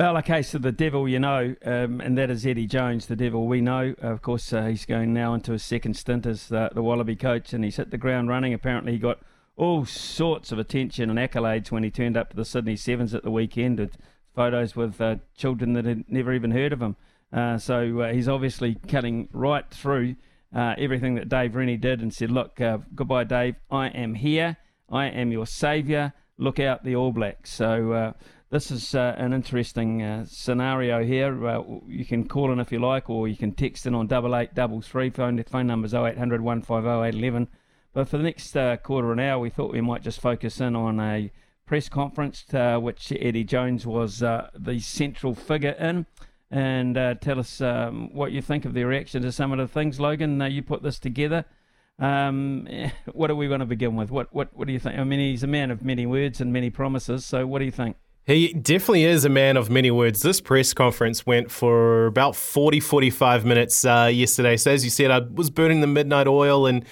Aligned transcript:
Well, 0.00 0.22
case 0.22 0.54
of 0.54 0.62
the 0.62 0.72
devil, 0.72 1.06
you 1.06 1.18
know, 1.18 1.54
um, 1.62 2.00
and 2.00 2.16
that 2.16 2.30
is 2.30 2.46
Eddie 2.46 2.66
Jones, 2.66 3.04
the 3.04 3.14
devil 3.14 3.46
we 3.46 3.60
know. 3.60 3.94
Of 4.00 4.22
course, 4.22 4.50
uh, 4.50 4.64
he's 4.64 4.86
going 4.86 5.12
now 5.12 5.34
into 5.34 5.52
his 5.52 5.62
second 5.62 5.92
stint 5.92 6.24
as 6.24 6.50
uh, 6.50 6.70
the 6.74 6.82
Wallaby 6.82 7.16
coach, 7.16 7.52
and 7.52 7.62
he's 7.62 7.76
hit 7.76 7.90
the 7.90 7.98
ground 7.98 8.30
running. 8.30 8.54
Apparently, 8.54 8.92
he 8.92 8.98
got 8.98 9.18
all 9.58 9.84
sorts 9.84 10.52
of 10.52 10.58
attention 10.58 11.10
and 11.10 11.18
accolades 11.18 11.70
when 11.70 11.82
he 11.82 11.90
turned 11.90 12.16
up 12.16 12.30
to 12.30 12.36
the 12.36 12.46
Sydney 12.46 12.76
Sevens 12.76 13.12
at 13.12 13.24
the 13.24 13.30
weekend 13.30 13.78
with 13.78 13.98
photos 14.34 14.74
with 14.74 14.98
uh, 15.02 15.16
children 15.36 15.74
that 15.74 15.84
had 15.84 16.04
never 16.08 16.32
even 16.32 16.52
heard 16.52 16.72
of 16.72 16.80
him. 16.80 16.96
Uh, 17.30 17.58
so 17.58 18.00
uh, 18.00 18.10
he's 18.10 18.26
obviously 18.26 18.76
cutting 18.88 19.28
right 19.34 19.68
through 19.70 20.16
uh, 20.56 20.76
everything 20.78 21.14
that 21.16 21.28
Dave 21.28 21.54
Rennie 21.54 21.76
did 21.76 22.00
and 22.00 22.14
said, 22.14 22.30
Look, 22.30 22.58
goodbye, 22.94 23.24
Dave. 23.24 23.56
I 23.70 23.88
am 23.88 24.14
here. 24.14 24.56
I 24.88 25.08
am 25.08 25.30
your 25.30 25.44
saviour. 25.44 26.14
Look 26.38 26.58
out, 26.58 26.84
the 26.84 26.96
All 26.96 27.12
Blacks. 27.12 27.52
So 27.52 28.14
this 28.50 28.72
is 28.72 28.96
uh, 28.96 29.14
an 29.16 29.32
interesting 29.32 30.02
uh, 30.02 30.24
scenario 30.28 31.04
here. 31.04 31.46
Uh, 31.46 31.62
you 31.86 32.04
can 32.04 32.26
call 32.26 32.50
in 32.50 32.58
if 32.58 32.72
you 32.72 32.80
like, 32.80 33.08
or 33.08 33.28
you 33.28 33.36
can 33.36 33.52
text 33.52 33.86
in 33.86 33.94
on 33.94 34.08
double 34.08 34.34
eight 34.34 34.54
double 34.54 34.80
three. 34.80 35.08
Phone 35.08 35.42
phone 35.44 35.68
numbers 35.68 35.94
0800 35.94 36.40
150 36.40 36.88
811. 36.88 37.48
But 37.92 38.08
for 38.08 38.18
the 38.18 38.24
next 38.24 38.56
uh, 38.56 38.76
quarter 38.78 39.12
of 39.12 39.18
an 39.18 39.24
hour, 39.24 39.38
we 39.38 39.50
thought 39.50 39.72
we 39.72 39.80
might 39.80 40.02
just 40.02 40.20
focus 40.20 40.60
in 40.60 40.74
on 40.74 40.98
a 40.98 41.30
press 41.64 41.88
conference 41.88 42.44
uh, 42.52 42.78
which 42.78 43.12
Eddie 43.12 43.44
Jones 43.44 43.86
was 43.86 44.20
uh, 44.20 44.50
the 44.58 44.80
central 44.80 45.34
figure 45.34 45.76
in. 45.78 46.06
And 46.50 46.96
tell 47.20 47.38
us 47.38 47.60
um, 47.60 48.12
what 48.12 48.32
you 48.32 48.42
think 48.42 48.64
of 48.64 48.74
the 48.74 48.82
reaction 48.82 49.22
to 49.22 49.30
some 49.30 49.52
of 49.52 49.58
the 49.58 49.68
things. 49.68 50.00
Logan, 50.00 50.40
you 50.50 50.64
put 50.64 50.82
this 50.82 50.98
together. 50.98 51.44
Um, 52.00 52.66
what 53.12 53.30
are 53.30 53.36
we 53.36 53.46
going 53.46 53.60
to 53.60 53.66
begin 53.66 53.94
with? 53.94 54.10
What, 54.10 54.34
what, 54.34 54.48
what 54.54 54.66
do 54.66 54.72
you 54.72 54.80
think? 54.80 54.98
I 54.98 55.04
mean, 55.04 55.20
he's 55.20 55.44
a 55.44 55.48
man 55.48 55.70
of 55.70 55.84
many 55.84 56.06
words 56.06 56.40
and 56.40 56.52
many 56.52 56.70
promises. 56.70 57.24
So, 57.24 57.46
what 57.46 57.60
do 57.60 57.64
you 57.64 57.70
think? 57.70 57.94
He 58.26 58.52
definitely 58.52 59.04
is 59.04 59.24
a 59.24 59.28
man 59.28 59.56
of 59.56 59.70
many 59.70 59.90
words. 59.90 60.22
This 60.22 60.40
press 60.40 60.72
conference 60.72 61.26
went 61.26 61.50
for 61.50 62.06
about 62.06 62.36
40, 62.36 62.78
45 62.78 63.44
minutes 63.44 63.84
uh, 63.84 64.10
yesterday. 64.12 64.56
So, 64.56 64.70
as 64.70 64.84
you 64.84 64.90
said, 64.90 65.10
I 65.10 65.20
was 65.20 65.50
burning 65.50 65.80
the 65.80 65.86
midnight 65.86 66.28
oil 66.28 66.66
and 66.66 66.84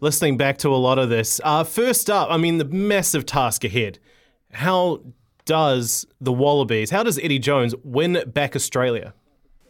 listening 0.00 0.36
back 0.36 0.58
to 0.58 0.68
a 0.68 0.76
lot 0.76 0.98
of 0.98 1.08
this. 1.08 1.40
Uh, 1.44 1.64
first 1.64 2.08
up, 2.08 2.28
I 2.30 2.36
mean, 2.36 2.58
the 2.58 2.64
massive 2.64 3.26
task 3.26 3.64
ahead. 3.64 3.98
How 4.52 5.00
does 5.44 6.06
the 6.20 6.32
Wallabies, 6.32 6.90
how 6.90 7.02
does 7.02 7.18
Eddie 7.18 7.38
Jones 7.38 7.74
win 7.82 8.22
back 8.26 8.54
Australia? 8.54 9.12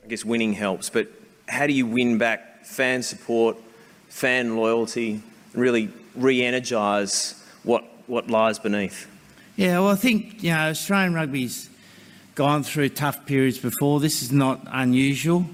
I 0.05 0.09
guess 0.09 0.25
winning 0.25 0.53
helps, 0.53 0.91
but 0.91 1.09
how 1.49 1.67
do 1.67 1.73
you 1.73 1.87
win 1.87 2.19
back 2.19 2.67
fan 2.67 3.03
support, 3.03 3.57
fan 4.09 4.57
loyalty, 4.57 5.23
and 5.53 5.63
really 5.63 5.91
re 6.15 6.43
energise 6.45 7.43
what, 7.63 7.85
what 8.07 8.29
lies 8.31 8.59
beneath? 8.59 9.09
Yeah, 9.57 9.81
well, 9.81 9.89
I 9.89 9.97
think 9.97 10.43
you 10.43 10.51
know 10.51 10.71
Australian 10.71 11.15
rugby's 11.15 11.69
gone 12.35 12.63
through 12.63 12.91
tough 12.91 13.27
periods 13.27 13.59
before. 13.59 14.01
This 14.01 14.23
is 14.23 14.33
not 14.33 14.61
unusual. 14.67 15.45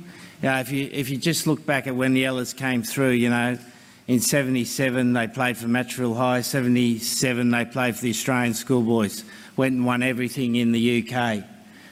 You 0.42 0.50
know, 0.50 0.60
if 0.60 0.70
you 0.70 0.88
if 0.92 1.10
you 1.10 1.16
just 1.16 1.46
look 1.46 1.64
back 1.66 1.86
at 1.86 1.96
when 1.96 2.14
the 2.14 2.24
Ellas 2.24 2.52
came 2.52 2.82
through, 2.82 3.10
you 3.10 3.30
know, 3.30 3.58
in 4.06 4.20
'77 4.20 5.12
they 5.12 5.26
played 5.26 5.56
for 5.56 5.66
Matraville 5.66 6.16
High. 6.16 6.42
'77 6.42 7.50
they 7.50 7.64
played 7.64 7.96
for 7.96 8.02
the 8.02 8.10
Australian 8.10 8.54
Schoolboys. 8.54 9.24
Went 9.56 9.74
and 9.74 9.86
won 9.86 10.02
everything 10.02 10.56
in 10.56 10.72
the 10.72 11.02
UK, 11.02 11.42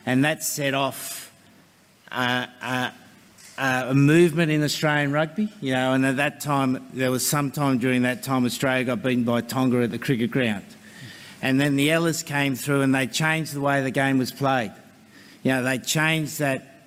and 0.06 0.24
that 0.24 0.44
set 0.44 0.74
off. 0.74 1.32
A 3.56 3.92
movement 3.94 4.50
in 4.50 4.62
Australian 4.62 5.12
rugby, 5.12 5.48
you 5.60 5.72
know, 5.72 5.92
and 5.92 6.04
at 6.04 6.16
that 6.16 6.40
time, 6.40 6.86
there 6.92 7.10
was 7.10 7.26
some 7.26 7.50
time 7.52 7.78
during 7.78 8.02
that 8.02 8.22
time 8.22 8.44
Australia 8.44 8.84
got 8.84 9.02
beaten 9.02 9.24
by 9.24 9.40
Tonga 9.40 9.82
at 9.82 9.90
the 9.92 9.98
cricket 9.98 10.30
ground. 10.30 10.64
And 11.44 11.60
then 11.60 11.76
the 11.76 11.90
Ellas 11.90 12.22
came 12.22 12.54
through 12.54 12.80
and 12.80 12.94
they 12.94 13.06
changed 13.06 13.52
the 13.52 13.60
way 13.60 13.82
the 13.82 13.90
game 13.90 14.16
was 14.16 14.32
played. 14.32 14.72
You 15.42 15.52
know, 15.52 15.62
they 15.62 15.76
changed 15.76 16.38
that, 16.38 16.86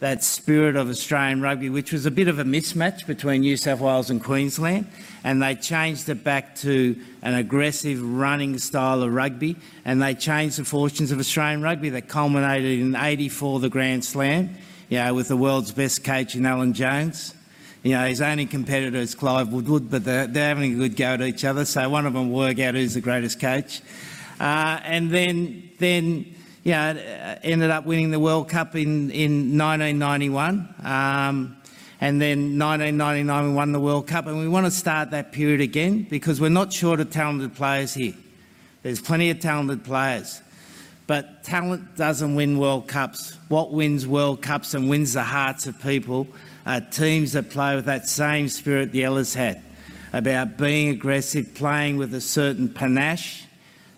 that 0.00 0.24
spirit 0.24 0.74
of 0.74 0.90
Australian 0.90 1.40
rugby, 1.40 1.68
which 1.68 1.92
was 1.92 2.04
a 2.04 2.10
bit 2.10 2.26
of 2.26 2.40
a 2.40 2.44
mismatch 2.44 3.06
between 3.06 3.42
New 3.42 3.56
South 3.56 3.78
Wales 3.78 4.10
and 4.10 4.20
Queensland, 4.20 4.88
and 5.22 5.40
they 5.40 5.54
changed 5.54 6.08
it 6.08 6.24
back 6.24 6.56
to 6.56 7.00
an 7.22 7.34
aggressive 7.34 8.02
running 8.02 8.58
style 8.58 9.04
of 9.04 9.14
rugby, 9.14 9.54
and 9.84 10.02
they 10.02 10.16
changed 10.16 10.58
the 10.58 10.64
fortunes 10.64 11.12
of 11.12 11.20
Australian 11.20 11.62
rugby 11.62 11.90
that 11.90 12.08
culminated 12.08 12.80
in 12.80 12.96
84, 12.96 13.60
the 13.60 13.68
Grand 13.68 14.04
Slam, 14.04 14.50
you 14.88 14.98
know, 14.98 15.14
with 15.14 15.28
the 15.28 15.36
world's 15.36 15.70
best 15.70 16.02
coach 16.02 16.34
in 16.34 16.44
Alan 16.44 16.72
Jones. 16.72 17.36
You 17.82 17.94
know, 17.94 18.06
his 18.06 18.20
only 18.20 18.46
competitor 18.46 18.98
is 18.98 19.16
Clive 19.16 19.48
Woodward, 19.52 19.90
but 19.90 20.04
they're, 20.04 20.28
they're, 20.28 20.48
having 20.48 20.74
a 20.74 20.76
good 20.76 20.96
go 20.96 21.14
at 21.14 21.20
each 21.20 21.44
other. 21.44 21.64
So 21.64 21.88
one 21.88 22.06
of 22.06 22.12
them 22.12 22.30
will 22.30 22.38
work 22.38 22.60
out 22.60 22.74
who's 22.74 22.94
the 22.94 23.00
greatest 23.00 23.40
coach. 23.40 23.80
Uh, 24.38 24.78
and 24.84 25.10
then, 25.10 25.68
then, 25.78 26.32
you 26.62 26.72
know, 26.72 27.36
ended 27.42 27.70
up 27.70 27.84
winning 27.84 28.12
the 28.12 28.20
World 28.20 28.48
Cup 28.48 28.76
in, 28.76 29.10
in 29.10 29.58
1991. 29.58 30.74
Um, 30.84 31.56
and 32.00 32.20
then 32.22 32.56
1999 32.56 33.48
we 33.48 33.52
won 33.52 33.72
the 33.72 33.80
World 33.80 34.06
Cup. 34.06 34.28
And 34.28 34.38
we 34.38 34.46
want 34.46 34.66
to 34.66 34.70
start 34.70 35.10
that 35.10 35.32
period 35.32 35.60
again 35.60 36.06
because 36.08 36.40
we're 36.40 36.50
not 36.50 36.72
short 36.72 37.00
of 37.00 37.10
talented 37.10 37.56
players 37.56 37.94
here. 37.94 38.14
There's 38.84 39.00
plenty 39.00 39.30
of 39.30 39.40
talented 39.40 39.82
players. 39.82 40.40
But 41.08 41.42
talent 41.42 41.96
doesn't 41.96 42.36
win 42.36 42.58
World 42.58 42.86
Cups. 42.86 43.36
What 43.48 43.72
wins 43.72 44.06
World 44.06 44.40
Cups 44.40 44.72
and 44.74 44.88
wins 44.88 45.14
the 45.14 45.24
hearts 45.24 45.66
of 45.66 45.80
people 45.82 46.28
uh, 46.66 46.80
teams 46.80 47.32
that 47.32 47.50
play 47.50 47.74
with 47.74 47.86
that 47.86 48.08
same 48.08 48.48
spirit 48.48 48.92
the 48.92 49.04
Ellas 49.04 49.34
had 49.34 49.62
about 50.12 50.56
being 50.56 50.90
aggressive, 50.90 51.54
playing 51.54 51.96
with 51.96 52.14
a 52.14 52.20
certain 52.20 52.68
panache. 52.68 53.44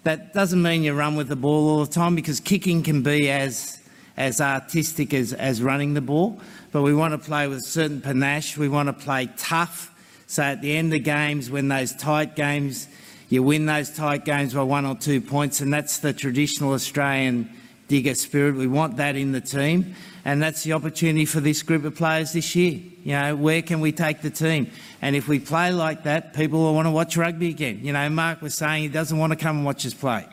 That 0.05 0.33
doesn't 0.33 0.63
mean 0.63 0.83
you 0.83 0.95
run 0.95 1.17
with 1.17 1.29
the 1.29 1.37
ball 1.37 1.69
all 1.71 1.85
the 1.85 1.93
time 1.93 2.15
because 2.15 2.41
kicking 2.41 2.83
can 2.83 3.03
be 3.03 3.31
as, 3.31 3.81
as 4.17 4.41
artistic 4.41 5.13
as, 5.13 5.33
as 5.33 5.63
running 5.63 5.95
the 5.95 6.01
ball. 6.01 6.41
But 6.73 6.83
we 6.83 6.95
want 6.95 7.13
to 7.13 7.19
play 7.19 7.49
with 7.49 7.59
a 7.59 7.63
certain 7.63 8.01
panache. 8.01 8.57
We 8.57 8.69
want 8.69 8.89
to 8.89 8.93
play 8.93 9.29
tough. 9.37 9.91
So 10.27 10.43
at 10.43 10.63
the 10.63 10.77
end 10.77 10.95
of 10.95 11.03
games, 11.03 11.51
when 11.51 11.69
those 11.69 11.95
tight 11.95 12.37
games, 12.37 12.89
you 13.29 13.43
win 13.43 13.67
those 13.67 13.91
tight 13.91 14.25
games 14.25 14.55
by 14.55 14.63
one 14.63 14.85
or 14.87 14.95
two 14.95 15.21
points, 15.21 15.61
and 15.61 15.73
that's 15.73 15.99
the 15.99 16.13
traditional 16.13 16.73
Australian 16.73 17.51
digger 17.95 18.15
spirit. 18.15 18.57
We 18.57 18.67
want 18.67 18.97
that 18.97 19.15
in 19.15 19.31
the 19.31 19.41
team 19.41 19.95
and 20.25 20.43
that's 20.43 20.63
the 20.63 20.73
opportunity 20.73 21.27
for 21.27 21.41
this 21.41 21.63
group 21.63 21.85
of 21.85 21.95
players 21.95 22.33
this 22.33 22.57
year. 22.57 22.81
You 23.05 23.13
know, 23.13 23.37
where 23.37 23.61
can 23.61 23.81
we 23.81 23.93
take 23.93 24.23
the 24.23 24.31
team? 24.31 24.71
And 25.03 25.15
if 25.15 25.29
we 25.29 25.39
play 25.39 25.71
like 25.71 26.05
that, 26.05 26.33
people 26.33 26.61
will 26.61 26.75
want 26.75 26.87
to 26.87 26.91
watch 26.91 27.17
rugby 27.17 27.51
again. 27.51 27.81
You 27.83 27.93
know, 27.93 28.09
Mark 28.09 28.41
was 28.41 28.55
saying 28.55 28.83
he 28.83 28.89
doesn't 28.89 29.19
want 29.19 29.33
to 29.33 29.37
come 29.37 29.59
and 29.59 29.67
watch 29.67 29.85
us 29.85 29.93
play 29.93 30.27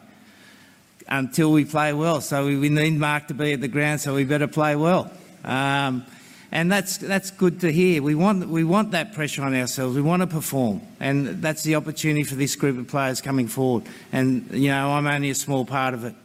until 1.09 1.51
we 1.51 1.65
play 1.65 1.91
well. 1.91 2.21
So 2.21 2.45
we 2.45 2.69
need 2.69 2.97
Mark 2.97 3.27
to 3.27 3.33
be 3.33 3.51
at 3.53 3.61
the 3.61 3.67
ground, 3.67 3.99
so 3.99 4.15
we 4.15 4.23
better 4.23 4.47
play 4.47 4.77
well. 4.77 5.11
Um, 5.43 6.05
and 6.53 6.71
that's 6.71 6.97
that's 6.97 7.31
good 7.31 7.61
to 7.61 7.71
hear. 7.71 8.01
We 8.01 8.15
want 8.15 8.47
we 8.47 8.63
want 8.63 8.91
that 8.91 9.13
pressure 9.13 9.43
on 9.43 9.53
ourselves. 9.55 9.95
We 9.95 10.01
want 10.01 10.21
to 10.21 10.27
perform, 10.27 10.81
and 10.99 11.41
that's 11.41 11.63
the 11.63 11.75
opportunity 11.75 12.23
for 12.23 12.35
this 12.35 12.55
group 12.55 12.77
of 12.77 12.87
players 12.87 13.21
coming 13.21 13.47
forward. 13.47 13.83
And 14.11 14.49
you 14.51 14.69
know, 14.69 14.91
I'm 14.91 15.07
only 15.07 15.29
a 15.29 15.35
small 15.35 15.65
part 15.65 15.93
of 15.93 16.03
it. 16.05 16.15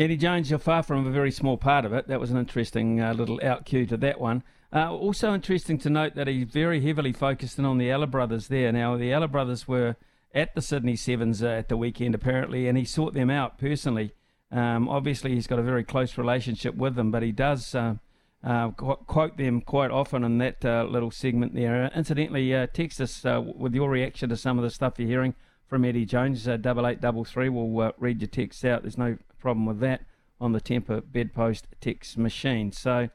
Eddie 0.00 0.16
Jones, 0.16 0.48
you're 0.48 0.58
far 0.58 0.82
from 0.82 1.06
a 1.06 1.10
very 1.10 1.30
small 1.30 1.58
part 1.58 1.84
of 1.84 1.92
it. 1.92 2.08
That 2.08 2.20
was 2.20 2.30
an 2.30 2.38
interesting 2.38 3.02
uh, 3.02 3.12
little 3.12 3.38
out 3.42 3.66
cue 3.66 3.84
to 3.84 3.98
that 3.98 4.18
one. 4.18 4.42
Uh, 4.72 4.90
also 4.90 5.34
interesting 5.34 5.76
to 5.76 5.90
note 5.90 6.14
that 6.14 6.26
he's 6.26 6.46
very 6.46 6.80
heavily 6.80 7.12
focused 7.12 7.58
in 7.58 7.66
on 7.66 7.76
the 7.76 7.90
Ella 7.90 8.06
brothers 8.06 8.48
there. 8.48 8.72
Now, 8.72 8.96
the 8.96 9.12
Ella 9.12 9.28
brothers 9.28 9.68
were 9.68 9.96
at 10.34 10.54
the 10.54 10.62
Sydney 10.62 10.96
Sevens 10.96 11.42
uh, 11.42 11.48
at 11.48 11.68
the 11.68 11.76
weekend, 11.76 12.14
apparently, 12.14 12.66
and 12.66 12.78
he 12.78 12.84
sought 12.86 13.12
them 13.12 13.28
out 13.28 13.58
personally. 13.58 14.12
Um, 14.50 14.88
obviously, 14.88 15.34
he's 15.34 15.46
got 15.46 15.58
a 15.58 15.62
very 15.62 15.84
close 15.84 16.16
relationship 16.16 16.74
with 16.76 16.94
them, 16.94 17.10
but 17.10 17.22
he 17.22 17.30
does 17.30 17.74
uh, 17.74 17.96
uh, 18.42 18.70
quote 18.70 19.36
them 19.36 19.60
quite 19.60 19.90
often 19.90 20.24
in 20.24 20.38
that 20.38 20.64
uh, 20.64 20.86
little 20.88 21.10
segment 21.10 21.54
there. 21.54 21.90
incidentally, 21.94 22.52
text 22.72 23.02
us 23.02 23.22
with 23.54 23.74
your 23.74 23.90
reaction 23.90 24.30
to 24.30 24.36
some 24.38 24.56
of 24.56 24.64
the 24.64 24.70
stuff 24.70 24.94
you're 24.96 25.08
hearing 25.08 25.34
from 25.66 25.84
Eddie 25.84 26.06
Jones. 26.06 26.48
Double 26.62 26.86
eight 26.86 27.02
double 27.02 27.26
three. 27.26 27.50
We'll 27.50 27.92
read 27.98 28.22
your 28.22 28.28
texts 28.28 28.64
out. 28.64 28.80
There's 28.80 28.96
no 28.96 29.18
problem 29.40 29.66
with 29.66 29.80
that 29.80 30.02
on 30.40 30.52
the 30.52 30.60
Tempur 30.60 31.02
bedpost 31.10 31.66
text 31.80 32.16
machine. 32.16 32.72
So 32.72 33.08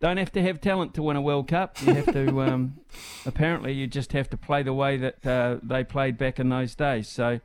don't 0.00 0.16
have 0.16 0.32
to 0.32 0.42
have 0.42 0.60
talent 0.60 0.94
to 0.94 1.02
win 1.02 1.16
a 1.16 1.20
World 1.20 1.48
Cup. 1.48 1.80
You 1.82 1.94
have 1.94 2.12
to, 2.12 2.42
um, 2.42 2.80
apparently, 3.26 3.72
you 3.72 3.86
just 3.86 4.12
have 4.12 4.30
to 4.30 4.36
play 4.36 4.62
the 4.62 4.72
way 4.72 4.96
that 4.96 5.26
uh, 5.26 5.56
they 5.62 5.84
played 5.84 6.16
back 6.16 6.38
in 6.38 6.48
those 6.48 6.74
days. 6.74 7.08
So 7.08 7.40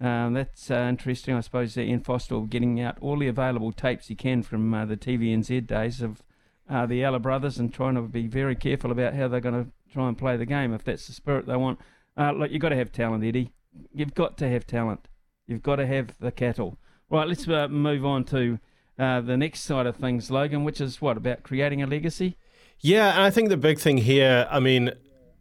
um, 0.00 0.34
that's 0.34 0.70
uh, 0.70 0.86
interesting. 0.88 1.34
I 1.34 1.40
suppose 1.40 1.76
Ian 1.76 2.00
Foster 2.00 2.40
getting 2.40 2.80
out 2.80 2.96
all 3.00 3.18
the 3.18 3.28
available 3.28 3.72
tapes 3.72 4.08
he 4.08 4.14
can 4.14 4.42
from 4.42 4.72
uh, 4.72 4.86
the 4.86 4.96
TVNZ 4.96 5.66
days 5.66 6.00
of 6.00 6.22
uh, 6.70 6.86
the 6.86 7.02
Ella 7.02 7.18
brothers 7.18 7.58
and 7.58 7.72
trying 7.72 7.94
to 7.94 8.02
be 8.02 8.26
very 8.26 8.54
careful 8.54 8.90
about 8.90 9.14
how 9.14 9.28
they're 9.28 9.40
going 9.40 9.64
to 9.64 9.70
try 9.92 10.08
and 10.08 10.16
play 10.16 10.36
the 10.36 10.46
game 10.46 10.72
if 10.72 10.84
that's 10.84 11.06
the 11.06 11.12
spirit 11.12 11.46
they 11.46 11.56
want. 11.56 11.80
Uh, 12.16 12.32
look, 12.32 12.50
you've 12.50 12.62
got 12.62 12.70
to 12.70 12.76
have 12.76 12.92
talent, 12.92 13.24
Eddie. 13.24 13.52
You've 13.92 14.14
got 14.14 14.36
to 14.38 14.48
have 14.48 14.66
talent. 14.66 15.08
You've 15.46 15.62
got 15.62 15.76
to 15.76 15.86
have 15.86 16.14
the 16.18 16.32
cattle. 16.32 16.78
Right, 17.10 17.26
let's 17.26 17.48
uh, 17.48 17.68
move 17.68 18.04
on 18.04 18.24
to 18.24 18.58
uh, 18.98 19.20
the 19.22 19.36
next 19.36 19.60
side 19.60 19.86
of 19.86 19.96
things, 19.96 20.30
Logan, 20.30 20.64
which 20.64 20.80
is 20.80 21.00
what 21.00 21.16
about 21.16 21.42
creating 21.42 21.82
a 21.82 21.86
legacy? 21.86 22.36
Yeah, 22.80 23.12
and 23.12 23.22
I 23.22 23.30
think 23.30 23.48
the 23.48 23.56
big 23.56 23.78
thing 23.78 23.96
here, 23.96 24.46
I 24.50 24.60
mean, 24.60 24.92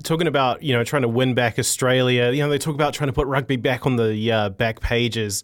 talking 0.03 0.27
about 0.27 0.63
you 0.63 0.73
know 0.73 0.83
trying 0.83 1.01
to 1.01 1.07
win 1.07 1.33
back 1.33 1.59
Australia, 1.59 2.31
you 2.31 2.41
know 2.41 2.49
they 2.49 2.57
talk 2.57 2.75
about 2.75 2.93
trying 2.93 3.09
to 3.09 3.13
put 3.13 3.27
rugby 3.27 3.57
back 3.57 3.85
on 3.85 3.95
the 3.95 4.31
uh, 4.31 4.49
back 4.49 4.79
pages. 4.79 5.43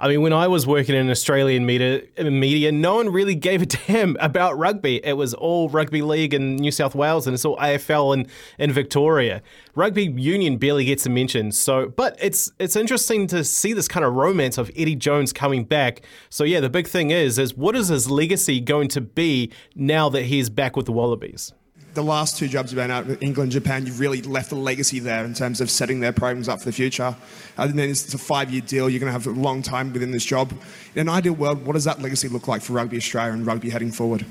I 0.00 0.06
mean, 0.06 0.20
when 0.20 0.32
I 0.32 0.46
was 0.46 0.64
working 0.64 0.94
in 0.94 1.10
Australian 1.10 1.66
media, 1.66 2.02
media, 2.18 2.70
no 2.70 2.94
one 2.94 3.08
really 3.08 3.34
gave 3.34 3.62
a 3.62 3.66
damn 3.86 4.16
about 4.20 4.56
rugby. 4.56 5.04
It 5.04 5.14
was 5.14 5.34
all 5.34 5.68
rugby 5.68 6.02
league 6.02 6.32
in 6.32 6.54
New 6.54 6.70
South 6.70 6.94
Wales, 6.94 7.26
and 7.26 7.34
it's 7.34 7.44
all 7.44 7.56
AFL 7.56 8.14
in, 8.14 8.26
in 8.58 8.70
Victoria. 8.70 9.42
Rugby 9.74 10.04
union 10.04 10.56
barely 10.56 10.84
gets 10.84 11.04
a 11.06 11.10
mention. 11.10 11.50
So, 11.50 11.88
but 11.88 12.16
it's 12.22 12.52
it's 12.60 12.76
interesting 12.76 13.26
to 13.28 13.42
see 13.42 13.72
this 13.72 13.88
kind 13.88 14.04
of 14.04 14.14
romance 14.14 14.56
of 14.56 14.70
Eddie 14.76 14.94
Jones 14.94 15.32
coming 15.32 15.64
back. 15.64 16.02
So, 16.30 16.44
yeah, 16.44 16.60
the 16.60 16.70
big 16.70 16.86
thing 16.86 17.10
is 17.10 17.36
is 17.36 17.56
what 17.56 17.74
is 17.74 17.88
his 17.88 18.08
legacy 18.08 18.60
going 18.60 18.88
to 18.88 19.00
be 19.00 19.50
now 19.74 20.08
that 20.10 20.22
he's 20.22 20.48
back 20.48 20.76
with 20.76 20.86
the 20.86 20.92
Wallabies? 20.92 21.52
The 21.94 22.02
last 22.02 22.38
two 22.38 22.48
jobs 22.48 22.72
you've 22.72 22.76
been 22.76 22.90
at, 22.90 23.22
England, 23.22 23.52
Japan, 23.52 23.86
you've 23.86 24.00
really 24.00 24.22
left 24.22 24.52
a 24.52 24.54
legacy 24.54 25.00
there 25.00 25.24
in 25.24 25.34
terms 25.34 25.60
of 25.60 25.70
setting 25.70 26.00
their 26.00 26.12
programs 26.12 26.48
up 26.48 26.60
for 26.60 26.66
the 26.66 26.72
future. 26.72 27.16
And 27.56 27.78
then 27.78 27.88
it's 27.88 28.12
a 28.14 28.18
five-year 28.18 28.62
deal. 28.62 28.88
You're 28.88 29.00
going 29.00 29.12
to 29.12 29.18
have 29.18 29.26
a 29.26 29.30
long 29.30 29.62
time 29.62 29.92
within 29.92 30.10
this 30.10 30.24
job. 30.24 30.52
In 30.94 31.02
an 31.02 31.08
ideal 31.08 31.32
world, 31.32 31.66
what 31.66 31.72
does 31.72 31.84
that 31.84 32.00
legacy 32.00 32.28
look 32.28 32.46
like 32.46 32.62
for 32.62 32.74
Rugby 32.74 32.96
Australia 32.96 33.32
and 33.32 33.46
rugby 33.46 33.70
heading 33.70 33.90
forward? 33.90 34.24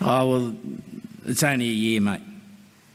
Oh 0.00 0.28
well, 0.28 0.56
it's 1.26 1.42
only 1.42 1.66
a 1.66 1.72
year, 1.72 2.00
mate. 2.00 2.20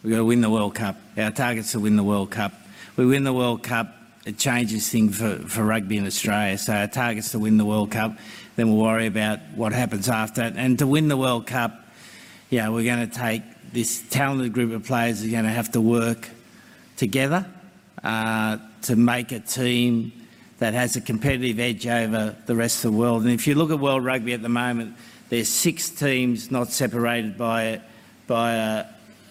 We've 0.04 0.12
got 0.12 0.18
to 0.18 0.26
win 0.26 0.42
the 0.42 0.50
World 0.50 0.76
Cup. 0.76 0.98
Our 1.18 1.32
target's 1.32 1.72
to 1.72 1.80
win 1.80 1.96
the 1.96 2.04
World 2.04 2.32
Cup. 2.32 2.54
We 2.96 3.06
win 3.06 3.24
the 3.24 3.34
World 3.34 3.64
Cup, 3.64 3.94
it 4.26 4.38
changes 4.38 4.90
things 4.90 5.18
for, 5.18 5.38
for 5.48 5.64
rugby 5.64 5.98
in 5.98 6.06
Australia. 6.06 6.58
So 6.58 6.74
our 6.74 6.88
target's 6.88 7.32
to 7.32 7.40
win 7.40 7.58
the 7.58 7.66
World 7.66 7.92
Cup. 7.92 8.18
Then 8.56 8.70
we'll 8.74 8.84
worry 8.84 9.06
about 9.06 9.40
what 9.56 9.72
happens 9.72 10.10
after 10.10 10.42
that. 10.42 10.58
And 10.58 10.78
to 10.80 10.88
win 10.88 11.08
the 11.08 11.16
World 11.16 11.48
Cup, 11.48 11.86
yeah, 12.50 12.70
we're 12.70 12.84
going 12.84 13.08
to 13.10 13.16
take 13.16 13.44
this 13.74 14.04
talented 14.10 14.54
group 14.54 14.72
of 14.72 14.84
players 14.86 15.24
are 15.24 15.30
going 15.30 15.44
to 15.44 15.50
have 15.50 15.72
to 15.74 15.82
work 15.82 16.30
together 16.96 17.46
uh, 18.04 18.58
to 18.84 18.96
make 18.96 19.32
a 19.32 19.40
team 19.40 20.12
that 20.60 20.74
has 20.74 20.96
a 20.96 21.02
competitive 21.02 21.60
edge 21.60 21.86
over 21.86 22.36
the 22.46 22.56
rest 22.56 22.84
of 22.84 22.92
the 22.92 22.98
world. 22.98 23.24
And 23.24 23.32
if 23.32 23.46
you 23.48 23.56
look 23.56 23.72
at 23.72 23.80
World 23.80 24.04
Rugby 24.04 24.34
at 24.34 24.42
the 24.42 24.50
moment, 24.50 24.96
there's 25.30 25.50
six 25.50 25.90
teams 25.90 26.50
not 26.50 26.72
separated 26.72 27.38
by, 27.38 27.82
by 28.26 28.54
a, 28.54 28.86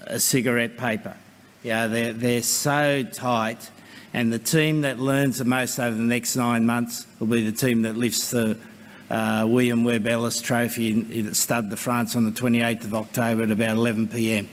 a 0.07 0.21
cigarette 0.21 0.77
paper. 0.77 1.17
Yeah, 1.63 1.87
they're, 1.89 2.13
they're 2.13 2.43
so 2.43 3.03
tight. 3.03 3.71
And 4.15 4.33
the 4.33 4.39
team 4.39 4.83
that 4.83 5.01
learns 5.01 5.39
the 5.39 5.45
most 5.45 5.79
over 5.79 5.97
the 5.97 6.03
next 6.03 6.37
nine 6.37 6.65
months 6.65 7.07
will 7.19 7.27
be 7.27 7.49
the 7.49 7.57
team 7.57 7.83
that 7.83 7.97
lifts 7.97 8.31
the 8.31 8.57
uh, 9.11 9.47
William 9.49 9.85
Webb 9.85 10.07
Ellis 10.07 10.41
Trophy 10.41 10.91
in, 10.93 11.11
in 11.13 11.35
Stade 11.35 11.71
de 11.71 11.77
France 11.77 12.17
on 12.17 12.25
the 12.25 12.31
28th 12.31 12.85
of 12.85 12.95
October 12.95 13.43
at 13.45 13.51
about 13.51 13.77
11 13.77 14.09
p.m. 14.09 14.49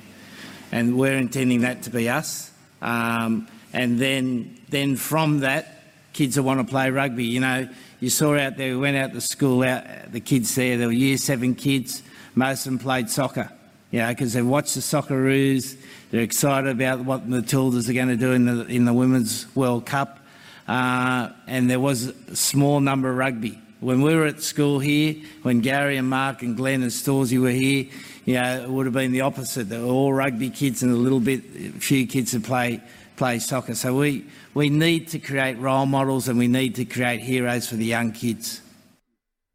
And 0.71 0.97
we're 0.97 1.17
intending 1.17 1.61
that 1.61 1.83
to 1.83 1.89
be 1.89 2.09
us. 2.09 2.51
Um, 2.81 3.47
and 3.73 3.99
then, 3.99 4.59
then 4.69 4.95
from 4.95 5.39
that, 5.39 5.83
kids 6.13 6.35
that 6.35 6.43
want 6.43 6.59
to 6.59 6.69
play 6.69 6.89
rugby. 6.89 7.25
You 7.25 7.39
know, 7.39 7.69
you 7.99 8.09
saw 8.09 8.37
out 8.37 8.57
there, 8.57 8.71
we 8.71 8.77
went 8.77 8.97
out 8.97 9.13
to 9.13 9.21
school, 9.21 9.63
out 9.63 10.11
the 10.11 10.19
kids 10.19 10.53
there, 10.55 10.77
there 10.77 10.87
were 10.87 10.93
year 10.93 11.17
seven 11.17 11.55
kids, 11.55 12.03
most 12.35 12.65
of 12.65 12.71
them 12.71 12.79
played 12.79 13.09
soccer. 13.09 13.51
You 13.91 13.99
know, 13.99 14.09
because 14.09 14.33
they've 14.33 14.45
watched 14.45 14.73
the 14.73 14.81
Socceroos, 14.81 15.77
they're 16.09 16.21
excited 16.21 16.69
about 16.69 17.01
what 17.01 17.29
the 17.29 17.41
Matildas 17.41 17.87
are 17.89 17.93
going 17.93 18.07
to 18.07 18.15
do 18.15 18.31
in 18.31 18.45
the, 18.45 18.65
in 18.65 18.85
the 18.85 18.93
Women's 18.93 19.45
World 19.55 19.85
Cup. 19.85 20.19
Uh, 20.67 21.29
and 21.45 21.69
there 21.69 21.79
was 21.79 22.07
a 22.07 22.35
small 22.35 22.79
number 22.79 23.11
of 23.11 23.17
rugby. 23.17 23.59
When 23.83 24.01
we 24.01 24.15
were 24.15 24.25
at 24.25 24.41
school 24.41 24.79
here, 24.79 25.15
when 25.41 25.59
Gary 25.59 25.97
and 25.97 26.09
Mark 26.09 26.41
and 26.41 26.55
Glenn 26.55 26.83
and 26.83 26.91
Storsey 26.91 27.37
were 27.39 27.49
here, 27.49 27.87
you 28.23 28.35
know, 28.35 28.63
it 28.63 28.69
would 28.69 28.85
have 28.85 28.93
been 28.93 29.11
the 29.11 29.21
opposite. 29.21 29.67
They 29.67 29.77
were 29.77 29.85
all 29.85 30.13
rugby 30.13 30.49
kids 30.49 30.83
and 30.83 30.91
a 30.93 30.95
little 30.95 31.19
bit, 31.19 31.41
few 31.81 32.07
kids 32.07 32.31
who 32.31 32.39
play 32.39 32.81
play 33.17 33.39
soccer. 33.39 33.75
So 33.75 33.95
we, 33.95 34.25
we 34.53 34.69
need 34.69 35.09
to 35.09 35.19
create 35.19 35.57
role 35.59 35.85
models 35.85 36.27
and 36.27 36.39
we 36.39 36.47
need 36.47 36.75
to 36.75 36.85
create 36.85 37.19
heroes 37.19 37.67
for 37.67 37.75
the 37.75 37.85
young 37.85 38.11
kids. 38.11 38.61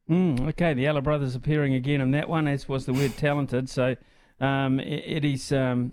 Mm, 0.09 0.49
okay, 0.51 0.75
the 0.75 0.87
Ella 0.87 1.01
brothers 1.01 1.35
appearing 1.35 1.75
again 1.75 2.01
in 2.01 2.11
that 2.13 2.29
one, 2.29 2.47
as 2.49 2.69
was 2.69 2.87
the 2.87 2.93
word 2.93 3.17
talented. 3.17 3.69
So 3.69 3.97
um, 4.41 4.79
Eddie's 4.79 5.53
um, 5.53 5.93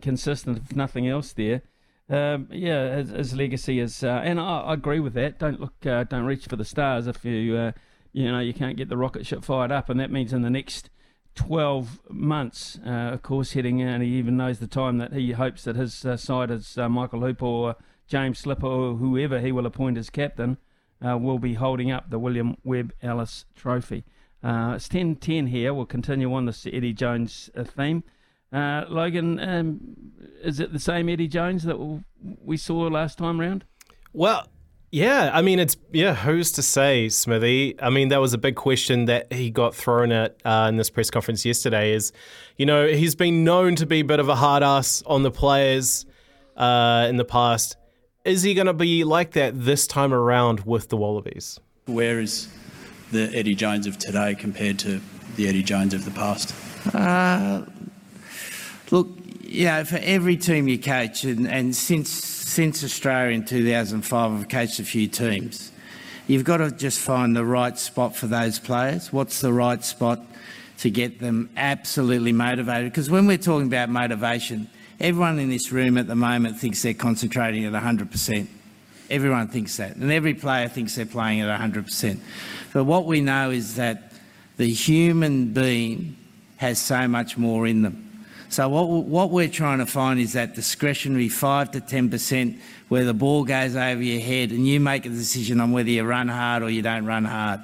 consistent, 0.00 0.58
if 0.58 0.76
nothing 0.76 1.08
else, 1.08 1.32
there. 1.32 1.62
Um, 2.08 2.48
yeah, 2.50 2.96
his, 2.96 3.10
his, 3.10 3.34
legacy 3.34 3.78
is, 3.78 4.02
uh, 4.02 4.20
and 4.24 4.38
I, 4.38 4.60
I, 4.60 4.74
agree 4.74 5.00
with 5.00 5.14
that. 5.14 5.38
Don't 5.38 5.60
look, 5.60 5.86
uh, 5.86 6.04
don't 6.04 6.24
reach 6.24 6.46
for 6.46 6.56
the 6.56 6.64
stars 6.64 7.06
if 7.06 7.24
you, 7.24 7.56
uh, 7.56 7.72
you 8.12 8.30
know, 8.30 8.40
you 8.40 8.52
can't 8.52 8.76
get 8.76 8.88
the 8.88 8.96
rocket 8.96 9.24
ship 9.24 9.44
fired 9.44 9.70
up, 9.70 9.88
and 9.88 10.00
that 10.00 10.10
means 10.10 10.32
in 10.32 10.42
the 10.42 10.50
next 10.50 10.90
12 11.36 12.00
months, 12.10 12.78
uh, 12.84 12.90
of 12.90 13.22
course, 13.22 13.52
heading 13.52 13.78
in, 13.78 13.88
and 13.88 14.02
he 14.02 14.10
even 14.10 14.36
knows 14.36 14.58
the 14.58 14.66
time 14.66 14.98
that 14.98 15.12
he 15.12 15.32
hopes 15.32 15.64
that 15.64 15.76
his 15.76 16.04
uh, 16.04 16.16
side 16.16 16.50
is 16.50 16.76
uh, 16.76 16.88
Michael 16.88 17.20
Hooper 17.20 17.46
or 17.46 17.76
James 18.08 18.40
Slipper 18.40 18.66
or 18.66 18.96
whoever 18.96 19.40
he 19.40 19.52
will 19.52 19.64
appoint 19.64 19.96
as 19.96 20.10
captain 20.10 20.58
will 21.00 21.38
be 21.38 21.54
holding 21.54 21.90
up 21.90 22.10
the 22.10 22.18
William 22.18 22.56
Webb 22.62 22.92
Ellis 23.02 23.44
Trophy. 23.56 24.04
it's 24.44 24.88
10-10 24.88 25.48
here. 25.48 25.74
We'll 25.74 25.86
continue 25.86 26.32
on 26.32 26.46
this 26.46 26.64
Eddie 26.66 26.92
Jones 26.92 27.50
theme. 27.56 28.04
Uh, 28.52 28.84
Logan, 28.88 29.40
um, 29.40 29.80
is 30.42 30.60
it 30.60 30.72
the 30.72 30.78
same 30.78 31.08
Eddie 31.08 31.28
Jones 31.28 31.64
that 31.64 32.02
we 32.44 32.56
saw 32.56 32.80
last 32.88 33.18
time 33.18 33.40
round? 33.40 33.64
Well, 34.12 34.46
yeah, 34.90 35.30
I 35.32 35.40
mean, 35.40 35.58
it's 35.58 35.76
yeah. 35.90 36.14
Who's 36.14 36.52
to 36.52 36.62
say, 36.62 37.08
Smithy? 37.08 37.80
I 37.80 37.88
mean, 37.88 38.08
that 38.08 38.20
was 38.20 38.34
a 38.34 38.38
big 38.38 38.56
question 38.56 39.06
that 39.06 39.32
he 39.32 39.50
got 39.50 39.74
thrown 39.74 40.12
at 40.12 40.36
uh, 40.44 40.66
in 40.68 40.76
this 40.76 40.90
press 40.90 41.08
conference 41.08 41.46
yesterday. 41.46 41.94
Is 41.94 42.12
you 42.58 42.66
know 42.66 42.86
he's 42.86 43.14
been 43.14 43.42
known 43.42 43.74
to 43.76 43.86
be 43.86 44.00
a 44.00 44.04
bit 44.04 44.20
of 44.20 44.28
a 44.28 44.34
hard 44.34 44.62
ass 44.62 45.02
on 45.06 45.22
the 45.22 45.30
players 45.30 46.04
uh, 46.58 47.06
in 47.08 47.16
the 47.16 47.24
past. 47.24 47.76
Is 48.26 48.42
he 48.42 48.52
going 48.52 48.66
to 48.66 48.74
be 48.74 49.02
like 49.02 49.32
that 49.32 49.64
this 49.64 49.86
time 49.86 50.12
around 50.12 50.60
with 50.60 50.90
the 50.90 50.98
Wallabies? 50.98 51.58
Where 51.86 52.20
is 52.20 52.48
the 53.12 53.34
Eddie 53.34 53.54
Jones 53.54 53.86
of 53.86 53.98
today 53.98 54.34
compared 54.34 54.78
to 54.80 55.00
the 55.36 55.48
Eddie 55.48 55.62
Jones 55.62 55.94
of 55.94 56.04
the 56.04 56.10
past? 56.10 56.54
Uh, 56.94 57.64
Look, 58.92 59.08
you 59.40 59.64
know, 59.64 59.84
for 59.84 59.98
every 60.02 60.36
team 60.36 60.68
you 60.68 60.78
coach, 60.78 61.24
and, 61.24 61.48
and 61.48 61.74
since 61.74 62.10
since 62.10 62.84
Australia 62.84 63.34
in 63.34 63.42
2005, 63.42 64.32
I've 64.32 64.48
coached 64.50 64.80
a 64.80 64.84
few 64.84 65.08
teams. 65.08 65.72
You've 66.26 66.44
got 66.44 66.58
to 66.58 66.70
just 66.70 66.98
find 66.98 67.34
the 67.34 67.42
right 67.42 67.78
spot 67.78 68.14
for 68.14 68.26
those 68.26 68.58
players. 68.58 69.10
What's 69.10 69.40
the 69.40 69.50
right 69.50 69.82
spot 69.82 70.20
to 70.80 70.90
get 70.90 71.20
them 71.20 71.48
absolutely 71.56 72.32
motivated? 72.32 72.92
Because 72.92 73.08
when 73.08 73.26
we're 73.26 73.38
talking 73.38 73.66
about 73.66 73.88
motivation, 73.88 74.68
everyone 75.00 75.38
in 75.38 75.48
this 75.48 75.72
room 75.72 75.96
at 75.96 76.06
the 76.06 76.14
moment 76.14 76.58
thinks 76.58 76.82
they're 76.82 76.92
concentrating 76.92 77.64
at 77.64 77.72
100%. 77.72 78.46
Everyone 79.08 79.48
thinks 79.48 79.78
that, 79.78 79.96
and 79.96 80.12
every 80.12 80.34
player 80.34 80.68
thinks 80.68 80.96
they're 80.96 81.06
playing 81.06 81.40
at 81.40 81.60
100%. 81.60 82.18
But 82.74 82.84
what 82.84 83.06
we 83.06 83.22
know 83.22 83.48
is 83.48 83.76
that 83.76 84.12
the 84.58 84.70
human 84.70 85.54
being 85.54 86.18
has 86.58 86.78
so 86.78 87.08
much 87.08 87.38
more 87.38 87.66
in 87.66 87.80
them. 87.80 88.10
So 88.52 88.68
what, 88.68 88.86
what 88.86 89.30
we're 89.30 89.48
trying 89.48 89.78
to 89.78 89.86
find 89.86 90.20
is 90.20 90.34
that 90.34 90.54
discretionary 90.54 91.30
5 91.30 91.70
to 91.70 91.80
10% 91.80 92.60
where 92.88 93.02
the 93.06 93.14
ball 93.14 93.44
goes 93.44 93.74
over 93.74 94.02
your 94.02 94.20
head 94.20 94.50
and 94.50 94.68
you 94.68 94.78
make 94.78 95.06
a 95.06 95.08
decision 95.08 95.58
on 95.58 95.72
whether 95.72 95.88
you 95.88 96.04
run 96.04 96.28
hard 96.28 96.62
or 96.62 96.68
you 96.68 96.82
don't 96.82 97.06
run 97.06 97.24
hard. 97.24 97.60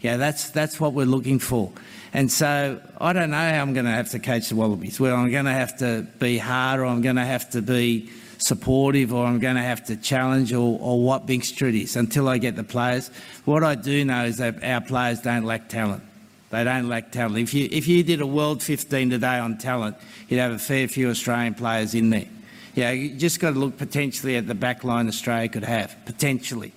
Yeah, 0.00 0.16
that's, 0.16 0.48
that's 0.48 0.80
what 0.80 0.94
we're 0.94 1.04
looking 1.04 1.40
for. 1.40 1.70
And 2.14 2.32
so 2.32 2.80
I 2.98 3.12
don't 3.12 3.30
know 3.30 3.36
how 3.36 3.60
I'm 3.60 3.74
going 3.74 3.84
to 3.84 3.92
have 3.92 4.12
to 4.12 4.18
coach 4.18 4.48
the 4.48 4.56
Wallabies. 4.56 4.98
Well, 4.98 5.14
I'm 5.14 5.30
going 5.30 5.44
to 5.44 5.52
have 5.52 5.76
to 5.80 6.06
be 6.18 6.38
hard 6.38 6.80
or 6.80 6.86
I'm 6.86 7.02
going 7.02 7.16
to 7.16 7.24
have 7.26 7.50
to 7.50 7.60
be 7.60 8.10
supportive 8.38 9.12
or 9.12 9.26
I'm 9.26 9.40
going 9.40 9.56
to 9.56 9.62
have 9.62 9.84
to 9.88 9.96
challenge 9.96 10.54
or, 10.54 10.78
or 10.80 11.04
what 11.04 11.28
mixture 11.28 11.66
it 11.66 11.74
is 11.74 11.96
until 11.96 12.30
I 12.30 12.38
get 12.38 12.56
the 12.56 12.64
players. 12.64 13.10
What 13.44 13.62
I 13.62 13.74
do 13.74 14.06
know 14.06 14.24
is 14.24 14.38
that 14.38 14.64
our 14.64 14.80
players 14.80 15.20
don't 15.20 15.44
lack 15.44 15.68
talent. 15.68 16.02
They 16.50 16.64
don't 16.64 16.88
lack 16.88 17.12
talent. 17.12 17.38
If 17.38 17.54
you, 17.54 17.68
if 17.70 17.86
you 17.86 18.02
did 18.02 18.20
a 18.20 18.26
World 18.26 18.62
15 18.62 19.10
today 19.10 19.38
on 19.38 19.56
talent, 19.56 19.96
you'd 20.28 20.38
have 20.38 20.52
a 20.52 20.58
fair 20.58 20.88
few 20.88 21.08
Australian 21.08 21.54
players 21.54 21.94
in 21.94 22.10
there. 22.10 22.26
Yeah, 22.74 22.90
you 22.90 23.10
just 23.10 23.40
got 23.40 23.54
to 23.54 23.58
look 23.58 23.78
potentially 23.78 24.36
at 24.36 24.46
the 24.46 24.54
back 24.54 24.84
line 24.84 25.08
Australia 25.08 25.48
could 25.48 25.64
have, 25.64 25.96
potentially. 26.04 26.72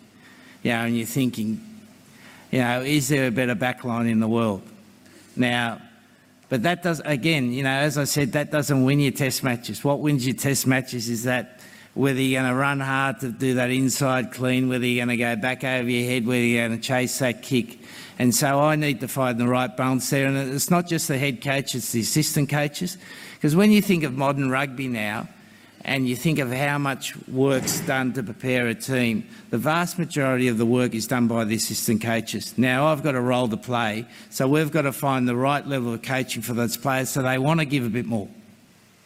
Yeah, 0.61 0.83
and 0.83 0.95
you're 0.95 1.07
thinking, 1.07 1.61
you 2.51 2.59
know, 2.59 2.81
is 2.81 3.09
there 3.09 3.27
a 3.27 3.31
better 3.31 3.55
back 3.55 3.83
line 3.83 4.07
in 4.07 4.19
the 4.19 4.27
world? 4.27 4.61
Now, 5.35 5.81
but 6.49 6.61
that 6.63 6.83
does, 6.83 7.01
again, 7.03 7.51
you 7.51 7.63
know, 7.63 7.71
as 7.71 7.97
I 7.97 8.03
said, 8.03 8.33
that 8.33 8.51
doesn't 8.51 8.83
win 8.83 8.99
your 8.99 9.11
test 9.11 9.43
matches. 9.43 9.83
What 9.83 10.01
wins 10.01 10.25
your 10.25 10.35
test 10.35 10.67
matches 10.67 11.09
is 11.09 11.23
that 11.23 11.59
whether 11.95 12.21
you're 12.21 12.41
going 12.41 12.51
to 12.51 12.57
run 12.57 12.79
hard 12.79 13.19
to 13.21 13.29
do 13.29 13.55
that 13.55 13.71
inside 13.71 14.31
clean, 14.31 14.69
whether 14.69 14.85
you're 14.85 15.05
going 15.05 15.17
to 15.17 15.23
go 15.23 15.35
back 15.35 15.63
over 15.63 15.89
your 15.89 16.09
head, 16.09 16.25
whether 16.25 16.39
you're 16.39 16.67
going 16.67 16.79
to 16.79 16.83
chase 16.83 17.17
that 17.19 17.41
kick. 17.41 17.79
And 18.19 18.33
so 18.33 18.59
I 18.59 18.75
need 18.75 18.99
to 18.99 19.07
find 19.07 19.39
the 19.39 19.47
right 19.47 19.75
balance 19.75 20.09
there. 20.09 20.27
And 20.27 20.53
it's 20.53 20.69
not 20.69 20.87
just 20.87 21.07
the 21.07 21.17
head 21.17 21.41
coach, 21.41 21.75
it's 21.75 21.91
the 21.91 22.01
assistant 22.01 22.49
coaches. 22.49 22.97
Because 23.35 23.55
when 23.55 23.71
you 23.71 23.81
think 23.81 24.03
of 24.03 24.13
modern 24.13 24.49
rugby 24.49 24.87
now, 24.87 25.27
and 25.85 26.07
you 26.07 26.15
think 26.15 26.39
of 26.39 26.51
how 26.51 26.77
much 26.77 27.15
work's 27.27 27.81
done 27.81 28.13
to 28.13 28.23
prepare 28.23 28.67
a 28.67 28.75
team, 28.75 29.27
the 29.49 29.57
vast 29.57 29.99
majority 29.99 30.47
of 30.47 30.57
the 30.57 30.65
work 30.65 30.95
is 30.95 31.07
done 31.07 31.27
by 31.27 31.43
the 31.43 31.55
assistant 31.55 32.01
coaches. 32.01 32.57
Now, 32.57 32.87
I've 32.87 33.03
got 33.03 33.15
a 33.15 33.21
role 33.21 33.49
to 33.49 33.57
play, 33.57 34.05
so 34.29 34.47
we've 34.47 34.71
got 34.71 34.83
to 34.83 34.93
find 34.93 35.27
the 35.27 35.35
right 35.35 35.65
level 35.67 35.93
of 35.93 36.01
coaching 36.01 36.41
for 36.41 36.53
those 36.53 36.77
players 36.77 37.09
so 37.09 37.21
they 37.21 37.37
want 37.37 37.59
to 37.59 37.65
give 37.65 37.85
a 37.85 37.89
bit 37.89 38.05
more. 38.05 38.29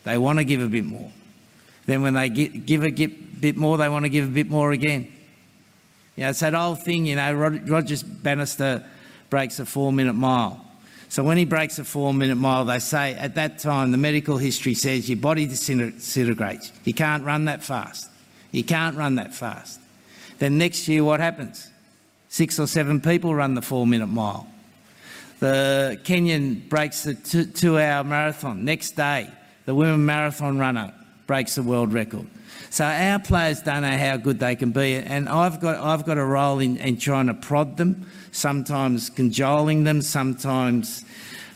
They 0.04 0.20
want 0.20 0.38
to 0.38 0.46
give 0.46 0.62
a 0.62 0.68
bit 0.68 0.86
more. 0.86 1.12
Then 1.88 2.04
when 2.04 2.14
they 2.14 2.30
give 2.30 2.84
a 2.84 2.92
bit 2.92 3.58
more, 3.58 3.78
they 3.78 3.90
want 3.90 4.06
to 4.06 4.10
give 4.10 4.26
a 4.26 4.32
bit 4.32 4.50
more 4.50 4.72
again. 4.72 5.12
You 6.16 6.24
know, 6.24 6.30
it's 6.30 6.42
that 6.42 6.54
old 6.54 6.84
thing, 6.84 7.08
you 7.08 7.16
know, 7.16 7.34
Roger 7.34 7.96
Bannister 8.06 8.86
breaks 9.30 9.60
a 9.60 9.66
four 9.66 9.92
minute 9.92 10.14
mile. 10.14 10.64
So 11.10 11.24
when 11.24 11.38
he 11.38 11.46
breaks 11.46 11.80
a 11.80 11.84
four 11.84 12.14
minute 12.14 12.36
mile, 12.36 12.66
they 12.66 12.80
say 12.80 13.14
at 13.16 13.36
that 13.36 13.60
time, 13.60 13.92
the 13.92 13.98
medical 13.98 14.38
history 14.38 14.74
says 14.74 15.10
your 15.10 15.18
body 15.18 15.46
disintegrates. 15.46 16.72
You 16.84 16.94
can't 16.94 17.24
run 17.24 17.46
that 17.46 17.64
fast. 17.64 18.10
You 18.52 18.64
can't 18.64 18.98
run 18.98 19.16
that 19.16 19.34
fast. 19.34 19.80
Then 20.40 20.58
next 20.58 20.88
year, 20.88 21.04
what 21.04 21.20
happens? 21.20 21.70
Six 22.30 22.60
or 22.60 22.68
seven 22.68 23.02
people 23.02 23.34
run 23.34 23.54
the 23.56 23.62
four 23.62 23.88
minute 23.88 24.08
mile. 24.08 24.48
The 25.40 26.00
Kenyan 26.04 26.68
breaks 26.68 27.04
the 27.04 27.14
two, 27.14 27.46
two 27.46 27.80
hour 27.80 28.04
marathon. 28.04 28.66
Next 28.66 28.92
day, 28.92 29.30
the 29.66 29.76
women 29.76 30.06
marathon 30.06 30.58
runner 30.58 30.94
breaks 31.28 31.56
the 31.56 31.64
world 31.64 31.94
record. 31.94 32.28
So 32.70 32.86
our 32.86 33.20
players 33.20 33.62
don't 33.62 33.82
know 33.82 33.98
how 33.98 34.18
good 34.18 34.39
they 34.39 34.56
can 34.56 34.72
be, 34.72 34.96
and 34.96 35.30
I've 35.30 35.60
got 35.60 35.77
I've 35.77 36.06
got 36.06 36.18
a 36.18 36.25
role 36.25 36.60
in, 36.60 36.77
in 36.77 36.98
trying 36.98 37.27
to 37.27 37.34
prod 37.34 37.77
them, 37.77 38.10
sometimes 38.32 39.10
cajoling 39.10 39.84
them, 39.84 40.01
sometimes 40.01 41.06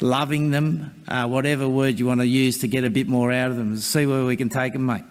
loving 0.02 0.52
them, 0.52 1.04
uh, 1.08 1.28
whatever 1.28 1.68
word 1.68 2.00
you 2.00 2.08
want 2.08 2.22
to 2.22 2.28
use 2.28 2.58
to 2.60 2.68
get 2.68 2.84
a 2.84 2.90
bit 2.90 3.08
more 3.08 3.32
out 3.32 3.52
of 3.52 3.58
them. 3.58 3.78
See 3.78 4.06
where 4.06 4.26
we 4.26 4.36
can 4.36 4.50
take 4.50 4.74
them, 4.74 4.86
mate. 4.86 5.04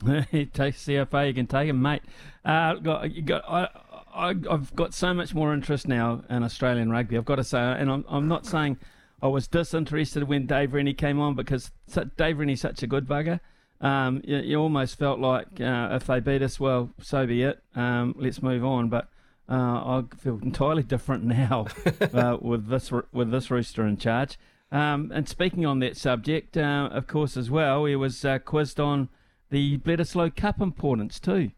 take 0.52 0.74
CFA, 0.74 1.28
you 1.28 1.34
can 1.34 1.46
take 1.46 1.68
them, 1.68 1.80
mate. 1.80 2.02
Uh, 2.44 2.74
got, 2.74 3.08
got, 3.24 3.44
I, 3.48 3.68
I, 4.14 4.28
have 4.50 4.74
got 4.76 4.94
so 4.94 5.14
much 5.14 5.34
more 5.34 5.52
interest 5.52 5.88
now 5.88 6.22
in 6.28 6.42
Australian 6.42 6.90
rugby. 6.90 7.16
I've 7.16 7.24
got 7.24 7.36
to 7.36 7.44
say, 7.44 7.58
and 7.58 7.90
I'm, 7.90 8.04
I'm 8.08 8.28
not 8.28 8.46
saying 8.46 8.78
I 9.22 9.28
was 9.28 9.48
disinterested 9.48 10.24
when 10.24 10.46
Dave 10.46 10.74
Rennie 10.74 10.94
came 10.94 11.18
on 11.18 11.34
because 11.34 11.72
Dave 12.16 12.38
Rennie's 12.38 12.60
such 12.60 12.82
a 12.82 12.86
good 12.86 13.06
bugger. 13.06 13.40
Um, 13.80 14.22
you, 14.24 14.38
you, 14.38 14.56
almost 14.56 14.98
felt 14.98 15.20
like 15.20 15.60
uh, 15.60 15.88
if 15.92 16.06
they 16.06 16.20
beat 16.20 16.42
us, 16.42 16.58
well, 16.58 16.90
so 17.00 17.26
be 17.26 17.42
it. 17.42 17.62
Um, 17.74 18.14
let's 18.18 18.42
move 18.42 18.64
on. 18.64 18.88
But 18.88 19.08
uh, 19.48 19.54
I 19.54 20.04
feel 20.18 20.38
entirely 20.42 20.82
different 20.82 21.24
now 21.24 21.66
uh, 22.12 22.38
with 22.40 22.68
this 22.68 22.90
with 23.12 23.30
this 23.30 23.50
rooster 23.50 23.86
in 23.86 23.96
charge. 23.96 24.38
Um, 24.72 25.12
and 25.14 25.28
speaking 25.28 25.64
on 25.64 25.78
that 25.80 25.96
subject, 25.96 26.56
uh, 26.56 26.88
of 26.90 27.06
course, 27.06 27.36
as 27.36 27.50
well, 27.50 27.84
he 27.84 27.94
was 27.94 28.24
uh, 28.24 28.38
quizzed 28.38 28.80
on 28.80 29.08
the 29.50 29.78
Bledisloe 29.78 30.34
Cup 30.34 30.60
importance 30.60 31.20
too. 31.20 31.52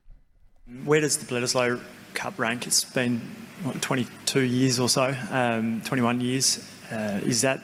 Where 0.84 1.00
does 1.00 1.16
the 1.16 1.32
Bledisloe 1.32 1.80
Cup 2.14 2.38
rank? 2.38 2.66
It's 2.66 2.84
been 2.84 3.20
what, 3.62 3.80
22 3.80 4.40
years 4.40 4.78
or 4.78 4.88
so, 4.88 5.14
um, 5.30 5.80
21 5.84 6.20
years. 6.20 6.68
Uh, 6.92 7.20
is 7.25 7.42
that 7.42 7.62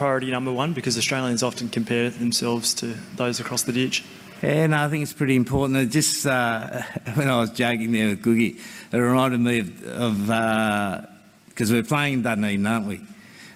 priority 0.00 0.30
number 0.30 0.50
one? 0.50 0.72
Because 0.72 0.96
Australians 0.96 1.42
often 1.42 1.68
compare 1.68 2.08
themselves 2.08 2.72
to 2.72 2.86
those 3.16 3.38
across 3.38 3.64
the 3.64 3.72
ditch. 3.72 4.02
Yeah, 4.42 4.66
no, 4.68 4.82
I 4.82 4.88
think 4.88 5.02
it's 5.02 5.12
pretty 5.12 5.36
important. 5.36 5.78
It 5.78 5.90
just 5.90 6.26
uh, 6.26 6.80
when 7.16 7.28
I 7.28 7.38
was 7.38 7.50
joking 7.50 7.92
there 7.92 8.08
with 8.08 8.24
Googie, 8.24 8.58
it 8.90 8.96
reminded 8.96 9.40
me 9.40 9.58
of 9.58 10.16
because 10.16 11.70
uh, 11.70 11.74
we're 11.74 11.82
playing 11.82 12.14
in 12.14 12.22
Dunedin, 12.22 12.66
aren't 12.66 12.86
we? 12.86 13.02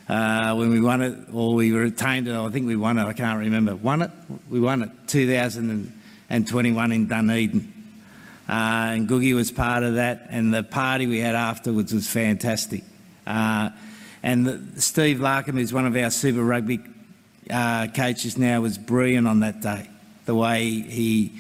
Uh, 0.07 0.55
when 0.57 0.69
we 0.69 0.83
won 0.83 1.01
it, 1.01 1.17
or 1.33 1.55
we 1.55 1.73
retained 1.73 2.29
it, 2.29 2.35
I 2.35 2.51
think 2.51 2.67
we 2.67 2.77
won 2.77 2.99
it. 2.99 3.05
I 3.05 3.15
can't 3.15 3.39
remember. 3.39 3.75
Won 3.75 4.03
it? 4.03 4.11
We 4.51 4.61
won 4.61 4.83
it 4.83 4.91
2021 5.07 6.93
in 6.93 7.07
Dunedin. 7.07 7.73
Uh, 8.47 8.53
and 8.53 9.09
Googie 9.09 9.35
was 9.35 9.51
part 9.51 9.83
of 9.83 9.95
that, 9.95 10.27
and 10.29 10.53
the 10.53 10.63
party 10.63 11.07
we 11.07 11.21
had 11.21 11.37
afterwards 11.37 11.95
was 11.95 12.07
fantastic. 12.07 12.85
And 14.25 14.47
the, 14.47 14.81
Steve 14.81 15.19
Larkham, 15.19 15.53
who's 15.53 15.75
one 15.75 15.85
of 15.85 15.95
our 15.95 16.11
Super 16.11 16.43
Rugby 16.43 16.81
uh, 17.51 17.89
coaches 17.89 18.39
now, 18.39 18.63
was 18.63 18.79
brilliant 18.79 19.29
on 19.29 19.41
that 19.41 19.61
day. 19.61 19.87
The 20.25 20.35
way 20.35 20.65
he 20.65 21.39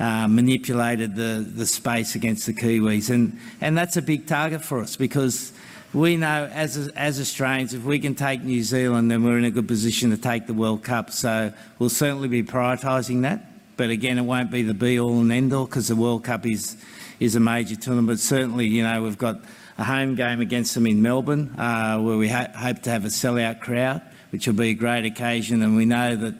uh, 0.00 0.26
manipulated 0.26 1.14
the, 1.14 1.46
the 1.48 1.64
space 1.64 2.16
against 2.16 2.46
the 2.46 2.52
Kiwis. 2.52 3.08
And, 3.08 3.38
and 3.60 3.78
that's 3.78 3.96
a 3.96 4.02
big 4.02 4.26
target 4.26 4.62
for 4.62 4.80
us 4.80 4.96
because 4.96 5.52
we 5.92 6.16
know 6.16 6.50
as, 6.52 6.88
as 6.88 7.20
Australians, 7.20 7.72
if 7.72 7.84
we 7.84 8.00
can 8.00 8.16
take 8.16 8.42
New 8.42 8.64
Zealand, 8.64 9.12
then 9.12 9.22
we're 9.22 9.38
in 9.38 9.44
a 9.44 9.52
good 9.52 9.68
position 9.68 10.10
to 10.10 10.16
take 10.16 10.48
the 10.48 10.54
World 10.54 10.82
Cup. 10.82 11.12
So 11.12 11.52
we'll 11.78 11.88
certainly 11.88 12.26
be 12.26 12.42
prioritising 12.42 13.22
that. 13.22 13.46
But 13.76 13.90
again, 13.90 14.18
it 14.18 14.22
won't 14.22 14.50
be 14.50 14.62
the 14.62 14.74
be 14.74 14.98
all 14.98 15.20
and 15.20 15.30
end 15.30 15.52
all 15.52 15.66
because 15.66 15.86
the 15.86 15.94
World 15.94 16.24
Cup 16.24 16.46
is, 16.46 16.76
is 17.20 17.36
a 17.36 17.40
major 17.40 17.76
tournament. 17.76 18.08
But 18.08 18.18
certainly, 18.18 18.66
you 18.66 18.82
know, 18.82 19.04
we've 19.04 19.18
got 19.18 19.40
a 19.76 19.84
home 19.84 20.14
game 20.14 20.40
against 20.40 20.74
them 20.74 20.86
in 20.86 21.02
Melbourne, 21.02 21.54
uh, 21.58 21.98
where 21.98 22.16
we 22.16 22.28
ha- 22.28 22.50
hope 22.54 22.82
to 22.82 22.90
have 22.90 23.04
a 23.04 23.08
sellout 23.08 23.60
crowd, 23.60 24.02
which 24.30 24.46
will 24.46 24.54
be 24.54 24.70
a 24.70 24.74
great 24.74 25.04
occasion. 25.04 25.62
And 25.62 25.76
we 25.76 25.84
know 25.84 26.14
that 26.14 26.34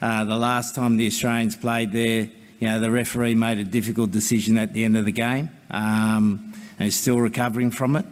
uh, 0.00 0.24
the 0.24 0.36
last 0.36 0.74
time 0.74 0.96
the 0.96 1.06
Australians 1.06 1.56
played 1.56 1.92
there, 1.92 2.28
you 2.60 2.68
know, 2.68 2.80
the 2.80 2.90
referee 2.90 3.34
made 3.34 3.58
a 3.58 3.64
difficult 3.64 4.10
decision 4.10 4.58
at 4.58 4.72
the 4.72 4.84
end 4.84 4.96
of 4.96 5.04
the 5.04 5.12
game, 5.12 5.50
um, 5.70 6.52
and 6.78 6.88
is 6.88 6.96
still 6.96 7.18
recovering 7.18 7.70
from 7.70 7.96
it. 7.96 8.06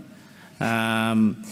Um, 0.61 1.45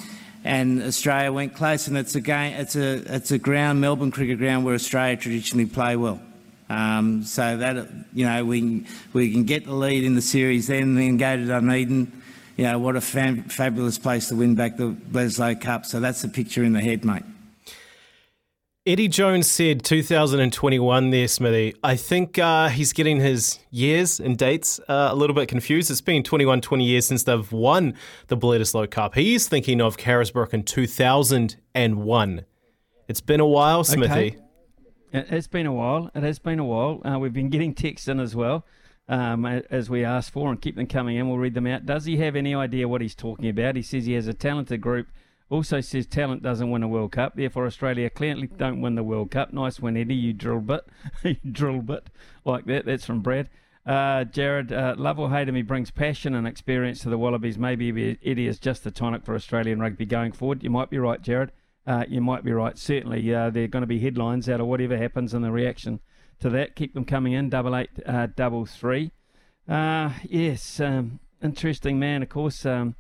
and 0.45 0.83
Australia 0.83 1.33
went 1.33 1.55
close, 1.55 1.89
and 1.89 1.97
it's 1.97 2.15
a 2.15 2.21
game. 2.21 2.53
It's 2.55 2.77
a 2.77 3.15
it's 3.15 3.31
a 3.31 3.39
ground, 3.39 3.81
Melbourne 3.81 4.11
cricket 4.11 4.39
ground, 4.39 4.65
where 4.65 4.75
Australia 4.75 5.17
traditionally 5.17 5.67
play 5.67 5.97
well. 5.97 6.21
Um, 6.69 7.25
so 7.25 7.57
that 7.57 7.89
you 8.13 8.27
know 8.27 8.45
we 8.45 8.87
we 9.13 9.33
can 9.33 9.45
get 9.45 9.65
the 9.65 9.73
lead 9.73 10.05
in 10.05 10.15
the 10.15 10.23
series, 10.23 10.67
then 10.67 10.97
then 10.97 11.17
go 11.17 11.37
to 11.37 11.47
Dunedin 11.47 12.13
you 12.57 12.65
know, 12.65 12.79
what 12.79 12.97
a 12.97 13.01
fam- 13.01 13.45
fabulous 13.45 13.99
place 13.99 14.29
to 14.29 14.37
win 14.37 14.55
back 14.55 14.77
the 14.77 14.93
Bledisloe 14.93 15.61
Cup. 15.61 15.85
So 15.87 16.01
that's 16.01 16.23
the 16.23 16.29
picture 16.29 16.63
in 16.63 16.73
the 16.73 16.81
head, 16.81 17.05
mate. 17.05 17.25
Eddie 18.87 19.09
Jones 19.09 19.51
said 19.51 19.83
2021 19.83 21.09
there, 21.09 21.27
Smithy. 21.27 21.75
I 21.83 21.97
think 21.97 22.39
uh, 22.39 22.69
he's 22.69 22.93
getting 22.93 23.19
his 23.19 23.59
years 23.71 24.21
and 24.21 24.37
dates 24.37 24.79
uh, 24.89 25.09
a 25.11 25.15
little 25.15 25.35
bit 25.35 25.49
confused. 25.49 25.91
It's 25.91 26.03
been 26.03 26.23
21, 26.23 26.61
20 26.61 26.85
years 26.85 27.07
since 27.07 27.23
they've 27.23 27.51
won 27.51 27.95
the 28.27 28.37
Bledisloe 28.37 28.91
Cup. 28.91 29.15
He's 29.15 29.49
thinking 29.49 29.81
of 29.81 29.97
Carisbrook 29.97 30.53
in 30.53 30.65
2001. 30.65 32.45
It's 33.09 33.21
been 33.23 33.41
a 33.41 33.47
while, 33.47 33.85
Smithy. 33.85 34.13
Okay. 34.13 34.37
It's 35.13 35.47
been 35.47 35.65
a 35.65 35.73
while. 35.73 36.11
It 36.15 36.23
has 36.23 36.39
been 36.39 36.59
a 36.59 36.65
while. 36.65 37.01
Uh, 37.07 37.19
we've 37.19 37.33
been 37.33 37.49
getting 37.49 37.73
texts 37.73 38.07
in 38.07 38.21
as 38.21 38.37
well 38.37 38.67
um, 39.09 39.45
as 39.45 39.91
we 39.91 40.05
asked 40.05 40.31
for 40.31 40.51
and 40.51 40.61
keep 40.61 40.77
them 40.77 40.87
coming 40.87 41.17
in. 41.17 41.29
We'll 41.29 41.39
read 41.39 41.55
them 41.55 41.67
out. 41.67 41.87
Does 41.87 42.05
he 42.05 42.17
have 42.19 42.37
any 42.37 42.55
idea 42.55 42.89
what 42.89 43.01
he's 43.01 43.15
talking 43.15 43.49
about? 43.49 43.77
He 43.77 43.83
says 43.83 44.07
he 44.07 44.15
has 44.15 44.29
a 44.29 44.35
talented 44.35 44.81
group. 44.81 45.09
Also 45.51 45.81
says 45.81 46.07
talent 46.07 46.43
doesn't 46.43 46.71
win 46.71 46.83
a 46.83 46.89
World 46.89 47.13
Cup. 47.13 47.35
Therefore, 47.37 47.67
Australia 47.67 48.09
clearly 48.09 48.47
don't 48.47 48.81
win 48.81 48.95
the 48.95 49.03
World 49.03 49.31
Cup. 49.31 49.53
Nice 49.53 49.79
one, 49.79 49.97
Eddie. 49.97 50.15
You 50.15 50.33
drill 50.33 50.61
bit. 50.61 50.87
you 51.23 51.37
drill 51.51 51.83
bit 51.83 52.09
like 52.45 52.65
that. 52.67 52.87
That's 52.87 53.05
from 53.05 53.21
Brad. 53.21 53.51
Uh, 53.87 54.25
Jared, 54.25 54.73
uh, 54.73 54.95
love 54.97 55.19
or 55.19 55.29
hate 55.29 55.47
him, 55.47 55.55
he 55.55 55.61
brings 55.61 55.91
passion 55.91 56.35
and 56.35 56.47
experience 56.47 57.01
to 57.01 57.11
the 57.11 57.19
Wallabies. 57.19 57.59
Maybe 57.59 58.19
Eddie 58.25 58.47
is 58.47 58.59
just 58.59 58.83
the 58.83 58.91
tonic 58.91 59.27
for 59.27 59.35
Australian 59.35 59.79
rugby 59.79 60.07
going 60.07 60.33
forward. 60.33 60.63
You 60.63 60.71
might 60.71 60.89
be 60.89 60.99
right, 60.99 61.21
Jared. 61.21 61.53
Uh, 61.87 62.05
you 62.09 62.23
might 62.23 62.45
be 62.45 62.53
right. 62.53 62.79
Certainly, 62.79 63.35
uh, 63.35 63.51
there 63.51 63.65
are 63.65 63.69
going 63.69 63.83
to 63.83 63.87
be 63.87 63.99
headlines 63.99 64.49
out 64.49 64.61
of 64.61 64.67
whatever 64.67 64.97
happens 64.97 65.35
in 65.35 65.43
the 65.43 65.53
reaction 65.53 66.01
to 66.45 66.51
that. 66.51 66.77
Keep 66.77 66.93
them 66.93 67.07
coming 67.07 67.33
in. 67.33 67.49
Double 67.49 67.75
eight, 67.75 67.89
uh, 68.05 68.29
double 68.37 68.67
three. 68.67 69.11
Uh, 69.67 70.11
yes, 70.25 70.79
um, 70.79 71.19
interesting 71.43 71.99
man. 71.99 72.23
Of 72.23 72.29
course, 72.29 72.67
um, 72.67 72.97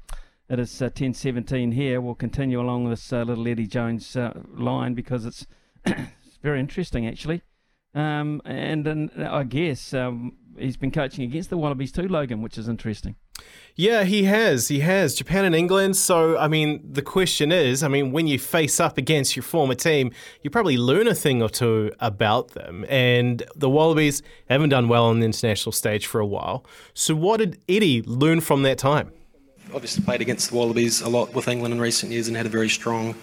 it 0.48 0.58
is 0.58 0.80
uh, 0.80 0.88
ten 0.88 1.12
seventeen 1.12 1.72
here. 1.72 2.00
We'll 2.00 2.14
continue 2.14 2.58
along 2.58 2.88
this 2.88 3.12
uh, 3.12 3.22
little 3.22 3.46
Eddie 3.46 3.66
Jones 3.66 4.16
uh, 4.16 4.32
line 4.54 4.94
because 4.94 5.26
it's 5.26 5.46
very 6.42 6.58
interesting 6.58 7.06
actually. 7.06 7.42
Um, 7.94 8.40
and, 8.46 8.86
and 8.88 9.10
I 9.22 9.44
guess 9.44 9.92
um, 9.92 10.36
he's 10.58 10.78
been 10.78 10.90
coaching 10.90 11.22
against 11.22 11.50
the 11.50 11.58
Wallabies 11.58 11.92
too, 11.92 12.08
Logan, 12.08 12.40
which 12.40 12.56
is 12.58 12.66
interesting. 12.66 13.14
Yeah, 13.76 14.04
he 14.04 14.22
has. 14.24 14.68
He 14.68 14.80
has. 14.80 15.16
Japan 15.16 15.44
and 15.44 15.54
England. 15.54 15.96
So, 15.96 16.38
I 16.38 16.46
mean, 16.46 16.80
the 16.88 17.02
question 17.02 17.50
is 17.50 17.82
I 17.82 17.88
mean, 17.88 18.12
when 18.12 18.28
you 18.28 18.38
face 18.38 18.78
up 18.78 18.98
against 18.98 19.34
your 19.34 19.42
former 19.42 19.74
team, 19.74 20.12
you 20.42 20.50
probably 20.50 20.76
learn 20.76 21.08
a 21.08 21.14
thing 21.14 21.42
or 21.42 21.48
two 21.48 21.90
about 21.98 22.50
them. 22.50 22.84
And 22.88 23.42
the 23.56 23.68
Wallabies 23.68 24.22
haven't 24.48 24.68
done 24.68 24.88
well 24.88 25.06
on 25.06 25.18
the 25.18 25.26
international 25.26 25.72
stage 25.72 26.06
for 26.06 26.20
a 26.20 26.26
while. 26.26 26.64
So, 26.94 27.16
what 27.16 27.38
did 27.38 27.60
Eddie 27.68 28.02
learn 28.02 28.40
from 28.40 28.62
that 28.62 28.78
time? 28.78 29.10
Obviously, 29.74 30.04
played 30.04 30.20
against 30.20 30.50
the 30.50 30.56
Wallabies 30.56 31.00
a 31.00 31.08
lot 31.08 31.34
with 31.34 31.48
England 31.48 31.74
in 31.74 31.80
recent 31.80 32.12
years 32.12 32.28
and 32.28 32.36
had 32.36 32.46
a 32.46 32.50
very 32.50 32.68
strong 32.68 33.16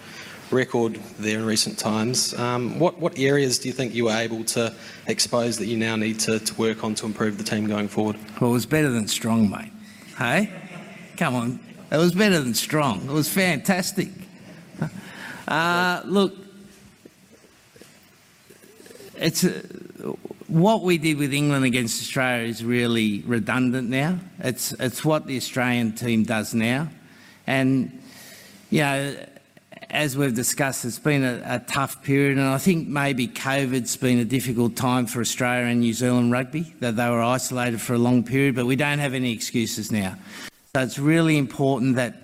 record 0.50 0.96
there 1.18 1.38
in 1.38 1.46
recent 1.46 1.78
times. 1.78 2.34
Um, 2.34 2.78
what, 2.78 2.98
what 2.98 3.18
areas 3.18 3.58
do 3.58 3.68
you 3.68 3.72
think 3.72 3.94
you 3.94 4.04
were 4.04 4.12
able 4.12 4.44
to 4.44 4.74
expose 5.06 5.56
that 5.58 5.66
you 5.66 5.78
now 5.78 5.96
need 5.96 6.20
to, 6.20 6.40
to 6.40 6.54
work 6.56 6.84
on 6.84 6.94
to 6.96 7.06
improve 7.06 7.38
the 7.38 7.44
team 7.44 7.66
going 7.66 7.88
forward? 7.88 8.16
Well, 8.38 8.50
it 8.50 8.52
was 8.52 8.66
better 8.66 8.90
than 8.90 9.08
strong, 9.08 9.48
mate. 9.48 9.72
Hey? 10.18 10.50
Come 11.16 11.34
on. 11.34 11.60
It 11.90 11.96
was 11.96 12.14
better 12.14 12.40
than 12.40 12.54
strong. 12.54 13.02
It 13.04 13.12
was 13.12 13.28
fantastic. 13.28 14.08
Uh, 15.46 16.00
look, 16.04 16.34
it's 19.16 19.44
a, 19.44 19.62
what 20.46 20.82
we 20.82 20.98
did 20.98 21.18
with 21.18 21.32
England 21.32 21.64
against 21.64 22.00
Australia 22.02 22.46
is 22.46 22.64
really 22.64 23.22
redundant 23.26 23.88
now. 23.88 24.18
It's 24.38 24.72
it's 24.72 25.04
what 25.04 25.26
the 25.26 25.36
Australian 25.36 25.92
team 25.92 26.24
does 26.24 26.54
now, 26.54 26.88
and 27.46 28.00
you 28.70 28.80
know 28.80 29.16
as 29.92 30.16
we've 30.16 30.34
discussed, 30.34 30.86
it's 30.86 30.98
been 30.98 31.22
a, 31.22 31.42
a, 31.44 31.58
tough 31.58 32.02
period, 32.02 32.38
and 32.38 32.46
I 32.46 32.56
think 32.56 32.88
maybe 32.88 33.28
COVID's 33.28 33.94
been 33.98 34.18
a 34.18 34.24
difficult 34.24 34.74
time 34.74 35.04
for 35.04 35.20
Australia 35.20 35.66
and 35.66 35.80
New 35.80 35.92
Zealand 35.92 36.32
rugby, 36.32 36.74
that 36.80 36.96
they 36.96 37.10
were 37.10 37.22
isolated 37.22 37.78
for 37.78 37.92
a 37.92 37.98
long 37.98 38.24
period, 38.24 38.54
but 38.54 38.64
we 38.64 38.74
don't 38.74 39.00
have 39.00 39.12
any 39.12 39.32
excuses 39.32 39.92
now. 39.92 40.16
So 40.74 40.82
it's 40.82 40.98
really 40.98 41.36
important 41.36 41.96
that, 41.96 42.14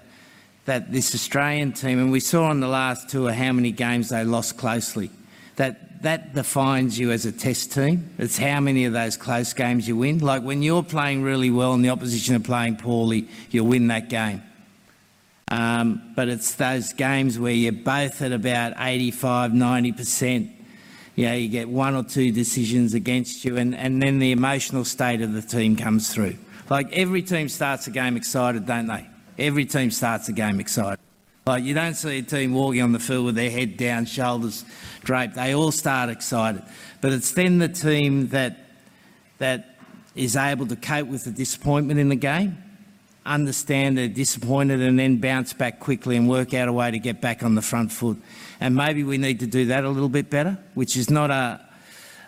that 0.65 0.91
this 0.91 1.15
Australian 1.15 1.73
team, 1.73 1.99
and 1.99 2.11
we 2.11 2.21
saw 2.21 2.45
on 2.45 2.61
the 2.61 2.69
last 2.69 3.11
tour 3.11 3.31
how 3.33 3.53
many 3.53 3.71
games 3.71 4.09
they 4.09 4.25
lost 4.25 4.57
closely, 4.57 5.11
that 5.57 6.03
that 6.03 6.33
defines 6.33 6.97
you 6.97 7.11
as 7.11 7.27
a 7.27 7.33
test 7.33 7.73
team. 7.73 8.09
It's 8.19 8.39
how 8.39 8.61
many 8.61 8.85
of 8.85 8.93
those 8.93 9.17
close 9.17 9.53
games 9.53 9.89
you 9.89 9.97
win. 9.97 10.21
Like 10.21 10.45
when 10.45 10.63
you're 10.63 10.85
playing 10.85 11.23
really 11.23 11.51
well 11.51 11.75
and 11.75 11.85
the 11.85 11.91
opposition 11.91 12.37
are 12.37 12.41
playing 12.41 12.77
poorly, 12.77 13.27
you'll 13.51 13.67
win 13.67 13.89
that 13.89 14.09
game. 14.09 14.41
Um, 15.51 16.13
but 16.15 16.29
it's 16.29 16.55
those 16.57 16.93
games 16.93 17.39
where 17.39 17.53
you're 17.53 17.73
both 17.73 18.21
at 18.23 18.33
about 18.33 18.75
85, 18.77 19.53
90%. 19.53 20.55
You 21.17 21.27
know, 21.27 21.35
you 21.35 21.49
get 21.49 21.69
one 21.69 21.97
or 21.97 22.05
two 22.05 22.31
decisions 22.31 22.95
against 22.95 23.45
you, 23.45 23.57
and, 23.57 23.75
and 23.75 24.01
then 24.03 24.19
the 24.19 24.31
emotional 24.31 24.85
state 24.85 25.21
of 25.21 25.33
the 25.33 25.43
team 25.43 25.75
comes 25.75 26.13
through. 26.13 26.37
Like 26.71 26.93
every 26.93 27.23
team 27.23 27.49
starts 27.49 27.87
a 27.87 27.91
game 27.91 28.17
excited, 28.17 28.67
don't 28.67 28.87
they? 28.87 29.09
Every 29.39 29.65
team 29.65 29.91
starts 29.91 30.29
a 30.29 30.33
game 30.33 30.61
excited. 30.61 30.99
Like 31.47 31.65
you 31.65 31.73
don't 31.73 31.95
see 31.95 32.19
a 32.19 32.23
team 32.23 32.53
walking 32.53 32.83
on 32.83 32.93
the 32.93 32.99
field 32.99 33.25
with 33.25 33.35
their 33.35 33.51
head 33.51 33.79
down, 33.79 34.05
shoulders 34.05 34.67
draped. 35.03 35.35
They 35.35 35.55
all 35.55 35.73
start 35.73 36.11
excited. 36.11 36.63
But 37.01 37.13
it's 37.13 37.33
then 37.33 37.59
the 37.59 37.69
team 37.69 38.29
that 38.29 38.59
that 39.39 39.79
is 40.15 40.37
able 40.37 40.67
to 40.67 40.77
cope 40.77 41.09
with 41.09 41.25
the 41.25 41.31
disappointment 41.31 41.99
in 41.99 42.11
the 42.11 42.17
game 42.17 42.63
understand 43.35 43.99
they're 43.99 44.09
disappointed 44.09 44.81
and 44.81 44.99
then 44.99 45.19
bounce 45.19 45.53
back 45.53 45.81
quickly 45.81 46.17
and 46.17 46.29
work 46.29 46.55
out 46.55 46.69
a 46.69 46.73
way 46.73 46.91
to 46.91 46.99
get 46.99 47.21
back 47.21 47.43
on 47.43 47.55
the 47.55 47.63
front 47.63 47.93
foot. 47.93 48.21
And 48.61 48.75
maybe 48.75 49.05
we 49.05 49.19
need 49.19 49.41
to 49.41 49.47
do 49.47 49.67
that 49.67 49.85
a 49.85 49.89
little 49.89 50.09
bit 50.09 50.31
better, 50.31 50.59
which 50.75 50.97
is 50.97 51.11
not 51.11 51.31
a, 51.31 51.61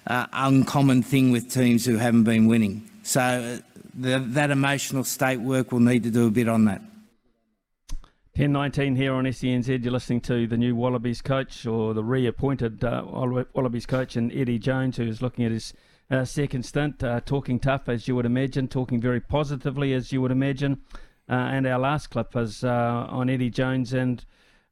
a 0.07 0.29
uncommon 0.33 1.03
thing 1.03 1.33
with 1.33 1.51
teams 1.51 1.85
who 1.85 1.97
haven't 1.97 2.25
been 2.25 2.47
winning. 2.47 2.89
So 3.03 3.21
uh, 3.21 3.59
the, 3.95 4.19
that 4.19 4.51
emotional 4.51 5.05
state 5.05 5.41
work 5.41 5.73
will 5.73 5.81
need 5.81 6.03
to 6.05 6.11
do 6.11 6.27
a 6.27 6.31
bit 6.31 6.49
on 6.49 6.67
that. 6.67 6.83
1019 8.37 8.97
here 8.97 9.13
on 9.13 9.25
SENZ. 9.25 9.83
You're 9.83 9.93
listening 9.93 10.21
to 10.23 10.47
the 10.47 10.57
new 10.57 10.75
Wallabies 10.77 11.21
coach 11.21 11.67
or 11.67 11.93
the 11.93 12.05
reappointed 12.05 12.83
uh, 12.85 13.03
Wallabies 13.05 13.87
coach 13.87 14.17
and 14.17 14.33
Eddie 14.33 14.59
Jones, 14.59 14.97
who 14.97 15.05
is 15.05 15.21
looking 15.21 15.45
at 15.45 15.51
his 15.51 15.75
uh, 16.11 16.25
second 16.25 16.65
stint, 16.65 17.03
uh, 17.03 17.21
talking 17.25 17.59
tough 17.59 17.89
as 17.89 18.09
you 18.09 18.17
would 18.17 18.27
imagine, 18.27 18.69
talking 18.69 19.01
very 19.01 19.21
positively 19.21 19.93
as 19.93 20.13
you 20.13 20.21
would 20.21 20.33
imagine. 20.33 20.81
Uh, 21.29 21.35
and 21.35 21.67
our 21.67 21.79
last 21.79 22.09
clip 22.09 22.35
is 22.37 22.65
uh, 22.65 23.07
on 23.09 23.31
Eddie 23.31 23.51
Jones 23.51 23.93
and 23.93 24.25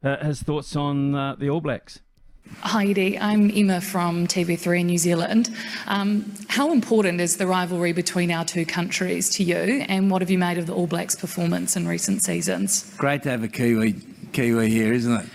uh, 0.02 0.16
his 0.24 0.42
thoughts 0.42 0.74
on 0.74 1.14
uh, 1.14 1.36
the 1.36 1.48
All 1.48 1.60
Blacks. 1.60 2.00
Hi, 2.60 2.86
Eddie. 2.86 3.18
I'm 3.18 3.50
Emma 3.54 3.80
from 3.80 4.26
TV3 4.26 4.80
in 4.80 4.86
New 4.86 4.98
Zealand. 4.98 5.50
Um, 5.86 6.32
how 6.48 6.72
important 6.72 7.20
is 7.20 7.36
the 7.36 7.46
rivalry 7.46 7.92
between 7.92 8.30
our 8.32 8.44
two 8.44 8.64
countries 8.64 9.28
to 9.34 9.44
you, 9.44 9.84
and 9.88 10.10
what 10.10 10.22
have 10.22 10.30
you 10.30 10.38
made 10.38 10.56
of 10.56 10.66
the 10.66 10.74
All 10.74 10.86
Blacks' 10.86 11.14
performance 11.14 11.76
in 11.76 11.86
recent 11.86 12.24
seasons? 12.24 12.92
Great 12.96 13.22
to 13.24 13.30
have 13.30 13.44
a 13.44 13.48
Kiwi, 13.48 13.96
Kiwi 14.32 14.70
here, 14.70 14.92
isn't 14.92 15.12
it? 15.12 15.26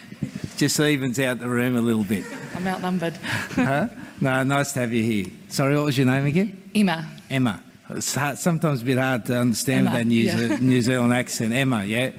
Just 0.57 0.79
evens 0.79 1.19
out 1.19 1.39
the 1.39 1.49
room 1.49 1.77
a 1.77 1.81
little 1.81 2.03
bit. 2.03 2.25
I'm 2.55 2.67
outnumbered. 2.67 3.17
huh? 3.17 3.87
No, 4.21 4.43
nice 4.43 4.73
to 4.73 4.81
have 4.81 4.93
you 4.93 5.03
here. 5.03 5.25
Sorry, 5.49 5.75
what 5.75 5.85
was 5.85 5.97
your 5.97 6.07
name 6.07 6.25
again? 6.25 6.69
Emma. 6.73 7.07
Emma. 7.29 7.63
It's 7.89 8.15
hard, 8.15 8.37
sometimes 8.37 8.81
a 8.81 8.85
bit 8.85 8.97
hard 8.97 9.25
to 9.25 9.37
understand 9.37 9.87
Emma, 9.87 9.97
that 9.97 10.07
New, 10.07 10.23
yeah. 10.23 10.57
New, 10.59 10.81
Zealand 10.81 11.13
accent. 11.13 11.53
Emma, 11.53 11.83
yeah. 11.83 12.11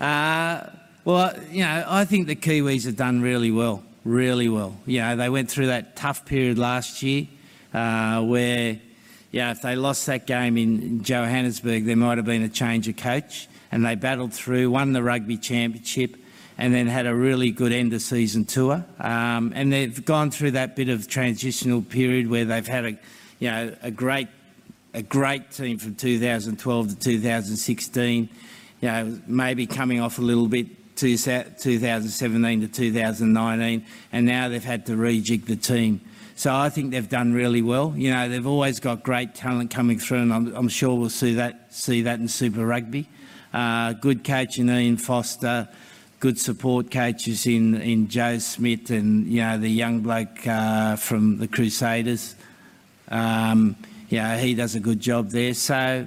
Uh, 0.00 0.70
well, 1.04 1.34
you 1.50 1.60
know, 1.60 1.84
I 1.86 2.04
think 2.04 2.26
the 2.26 2.36
Kiwis 2.36 2.86
have 2.86 2.96
done 2.96 3.20
really 3.20 3.50
well, 3.50 3.82
really 4.04 4.48
well. 4.48 4.76
You 4.86 5.00
know, 5.00 5.16
they 5.16 5.28
went 5.28 5.50
through 5.50 5.66
that 5.66 5.96
tough 5.96 6.24
period 6.24 6.58
last 6.58 7.02
year 7.02 7.26
uh, 7.74 8.22
where, 8.22 8.80
yeah, 9.30 9.50
if 9.50 9.62
they 9.62 9.76
lost 9.76 10.06
that 10.06 10.26
game 10.26 10.56
in 10.56 11.02
Johannesburg, 11.02 11.84
there 11.84 11.96
might 11.96 12.18
have 12.18 12.26
been 12.26 12.42
a 12.42 12.48
change 12.48 12.88
of 12.88 12.96
coach, 12.96 13.48
and 13.70 13.84
they 13.84 13.94
battled 13.94 14.32
through, 14.32 14.70
won 14.70 14.92
the 14.92 15.02
rugby 15.02 15.36
championship, 15.36 16.16
and 16.60 16.74
then 16.74 16.86
had 16.86 17.06
a 17.06 17.14
really 17.14 17.50
good 17.50 17.72
end 17.72 17.94
of 17.94 18.02
season 18.02 18.44
tour. 18.44 18.84
Um, 19.00 19.50
and 19.56 19.72
they've 19.72 20.04
gone 20.04 20.30
through 20.30 20.50
that 20.52 20.76
bit 20.76 20.90
of 20.90 21.08
transitional 21.08 21.80
period 21.80 22.28
where 22.28 22.44
they've 22.44 22.66
had 22.66 22.84
a, 22.84 22.90
you 23.38 23.50
know, 23.50 23.74
a 23.82 23.90
great, 23.90 24.28
a 24.92 25.02
great 25.02 25.50
team 25.50 25.78
from 25.78 25.94
2012 25.94 26.88
to 26.90 26.96
2016. 26.96 28.28
You 28.82 28.88
know, 28.88 29.18
maybe 29.26 29.66
coming 29.66 30.02
off 30.02 30.18
a 30.18 30.22
little 30.22 30.48
bit 30.48 30.96
2017 30.96 32.60
to 32.60 32.68
2019, 32.68 33.86
and 34.12 34.26
now 34.26 34.50
they've 34.50 34.62
had 34.62 34.84
to 34.84 34.92
rejig 34.92 35.46
the 35.46 35.56
team. 35.56 36.02
So 36.36 36.54
I 36.54 36.68
think 36.68 36.90
they've 36.90 37.08
done 37.08 37.32
really 37.32 37.62
well. 37.62 37.94
You 37.96 38.10
know, 38.10 38.28
they've 38.28 38.46
always 38.46 38.80
got 38.80 39.02
great 39.02 39.34
talent 39.34 39.70
coming 39.70 39.98
through, 39.98 40.18
and 40.18 40.34
I'm, 40.34 40.54
I'm 40.54 40.68
sure 40.68 40.94
we'll 40.94 41.08
see 41.08 41.36
that 41.36 41.72
see 41.72 42.02
that 42.02 42.20
in 42.20 42.28
Super 42.28 42.66
Rugby. 42.66 43.08
Uh, 43.50 43.94
good 43.94 44.24
coach 44.24 44.58
in 44.58 44.68
Ian 44.68 44.98
Foster 44.98 45.66
good 46.20 46.38
support 46.38 46.90
coaches 46.90 47.46
in, 47.46 47.80
in 47.80 48.06
Joe 48.08 48.38
Schmidt 48.38 48.90
and, 48.90 49.26
you 49.26 49.40
know, 49.40 49.56
the 49.56 49.70
young 49.70 50.00
bloke 50.00 50.46
uh, 50.46 50.96
from 50.96 51.38
the 51.38 51.48
Crusaders. 51.48 52.34
Um, 53.08 53.74
yeah, 54.10 54.38
he 54.38 54.54
does 54.54 54.74
a 54.74 54.80
good 54.80 55.00
job 55.00 55.30
there. 55.30 55.54
So, 55.54 56.06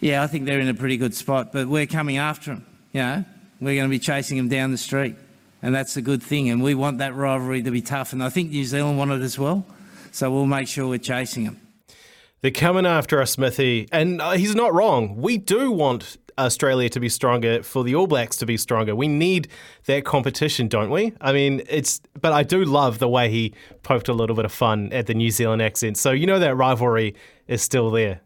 yeah, 0.00 0.22
I 0.22 0.26
think 0.26 0.44
they're 0.44 0.60
in 0.60 0.68
a 0.68 0.74
pretty 0.74 0.98
good 0.98 1.14
spot, 1.14 1.52
but 1.52 1.68
we're 1.68 1.86
coming 1.86 2.18
after 2.18 2.50
them, 2.50 2.66
you 2.92 3.00
know. 3.00 3.24
We're 3.60 3.76
going 3.76 3.88
to 3.88 3.90
be 3.90 4.00
chasing 4.00 4.36
them 4.36 4.48
down 4.48 4.72
the 4.72 4.78
street, 4.78 5.14
and 5.62 5.74
that's 5.74 5.96
a 5.96 6.02
good 6.02 6.22
thing. 6.22 6.50
And 6.50 6.62
we 6.62 6.74
want 6.74 6.98
that 6.98 7.14
rivalry 7.14 7.62
to 7.62 7.70
be 7.70 7.80
tough, 7.80 8.12
and 8.12 8.22
I 8.22 8.28
think 8.28 8.50
New 8.50 8.64
Zealand 8.64 8.98
want 8.98 9.12
it 9.12 9.22
as 9.22 9.38
well. 9.38 9.64
So 10.10 10.30
we'll 10.30 10.46
make 10.46 10.66
sure 10.66 10.88
we're 10.88 10.98
chasing 10.98 11.44
them. 11.44 11.60
They're 12.40 12.50
coming 12.50 12.84
after 12.84 13.22
us, 13.22 13.30
Smithy, 13.30 13.88
and 13.92 14.20
uh, 14.20 14.32
he's 14.32 14.56
not 14.56 14.74
wrong. 14.74 15.16
We 15.16 15.38
do 15.38 15.70
want 15.70 16.16
Australia 16.38 16.88
to 16.90 17.00
be 17.00 17.08
stronger, 17.08 17.62
for 17.62 17.84
the 17.84 17.94
All 17.94 18.06
Blacks 18.06 18.36
to 18.38 18.46
be 18.46 18.56
stronger. 18.56 18.94
We 18.94 19.08
need 19.08 19.48
that 19.86 20.04
competition, 20.04 20.68
don't 20.68 20.90
we? 20.90 21.12
I 21.20 21.32
mean, 21.32 21.62
it's. 21.68 22.00
But 22.20 22.32
I 22.32 22.42
do 22.42 22.64
love 22.64 22.98
the 22.98 23.08
way 23.08 23.30
he 23.30 23.54
poked 23.82 24.08
a 24.08 24.12
little 24.12 24.36
bit 24.36 24.44
of 24.44 24.52
fun 24.52 24.92
at 24.92 25.06
the 25.06 25.14
New 25.14 25.30
Zealand 25.30 25.62
accent. 25.62 25.96
So 25.96 26.10
you 26.10 26.26
know 26.26 26.38
that 26.38 26.54
rivalry 26.56 27.14
is 27.46 27.62
still 27.62 27.90
there. 27.90 28.20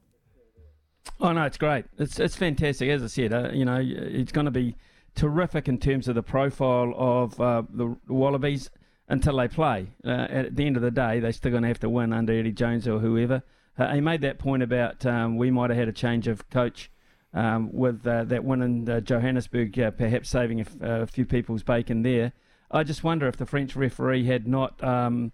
Oh 1.21 1.33
no, 1.33 1.45
it's 1.45 1.59
great. 1.59 1.87
It's 1.99 2.19
it's 2.19 2.37
fantastic. 2.37 2.89
As 2.89 3.03
I 3.03 3.07
said, 3.07 3.33
uh, 3.33 3.51
you 3.53 3.65
know, 3.65 3.81
it's 3.81 4.33
going 4.33 4.47
to 4.47 4.51
be 4.51 4.77
terrific 5.15 5.69
in 5.69 5.79
terms 5.79 6.09
of 6.09 6.15
the 6.15 6.23
profile 6.23 6.93
of 6.97 7.41
uh, 7.41 7.63
the 7.71 7.97
Wallabies 8.09 8.71
until 9.09 9.37
they 9.37 9.49
play. 9.49 9.89
Uh, 10.05 10.27
at 10.29 10.57
the 10.57 10.67
end 10.67 10.77
of 10.77 10.83
the 10.83 10.91
day, 10.91 11.21
they're 11.21 11.33
still 11.33 11.51
going 11.51 11.63
to 11.63 11.69
have 11.69 11.81
to 11.81 11.89
win 11.89 12.13
under 12.13 12.33
Eddie 12.33 12.53
Jones 12.53 12.87
or 12.87 12.99
whoever. 12.99 13.43
Uh, 13.79 13.95
he 13.95 14.01
made 14.01 14.21
that 14.23 14.39
point 14.39 14.63
about 14.63 15.05
um, 15.07 15.37
we 15.37 15.51
might 15.51 15.71
have 15.71 15.79
had 15.79 15.89
a 15.89 15.93
change 15.93 16.27
of 16.27 16.49
coach 16.51 16.91
um, 17.37 17.71
with 17.71 18.05
uh, 18.07 18.25
that 18.25 18.45
win 18.45 18.63
in 18.63 18.89
uh, 18.89 19.01
Johannesburg, 19.01 19.79
uh, 19.79 19.91
perhaps 19.91 20.31
saving 20.31 20.67
a 20.81 21.07
few 21.07 21.27
people's 21.27 21.63
bacon 21.63 22.03
there. 22.03 22.33
I 22.71 22.83
just 22.83 23.05
wonder 23.05 23.29
if 23.29 23.37
the 23.37 23.47
French 23.47 23.77
referee 23.77 24.25
had 24.25 24.49
not 24.49 24.83
um, 24.83 25.33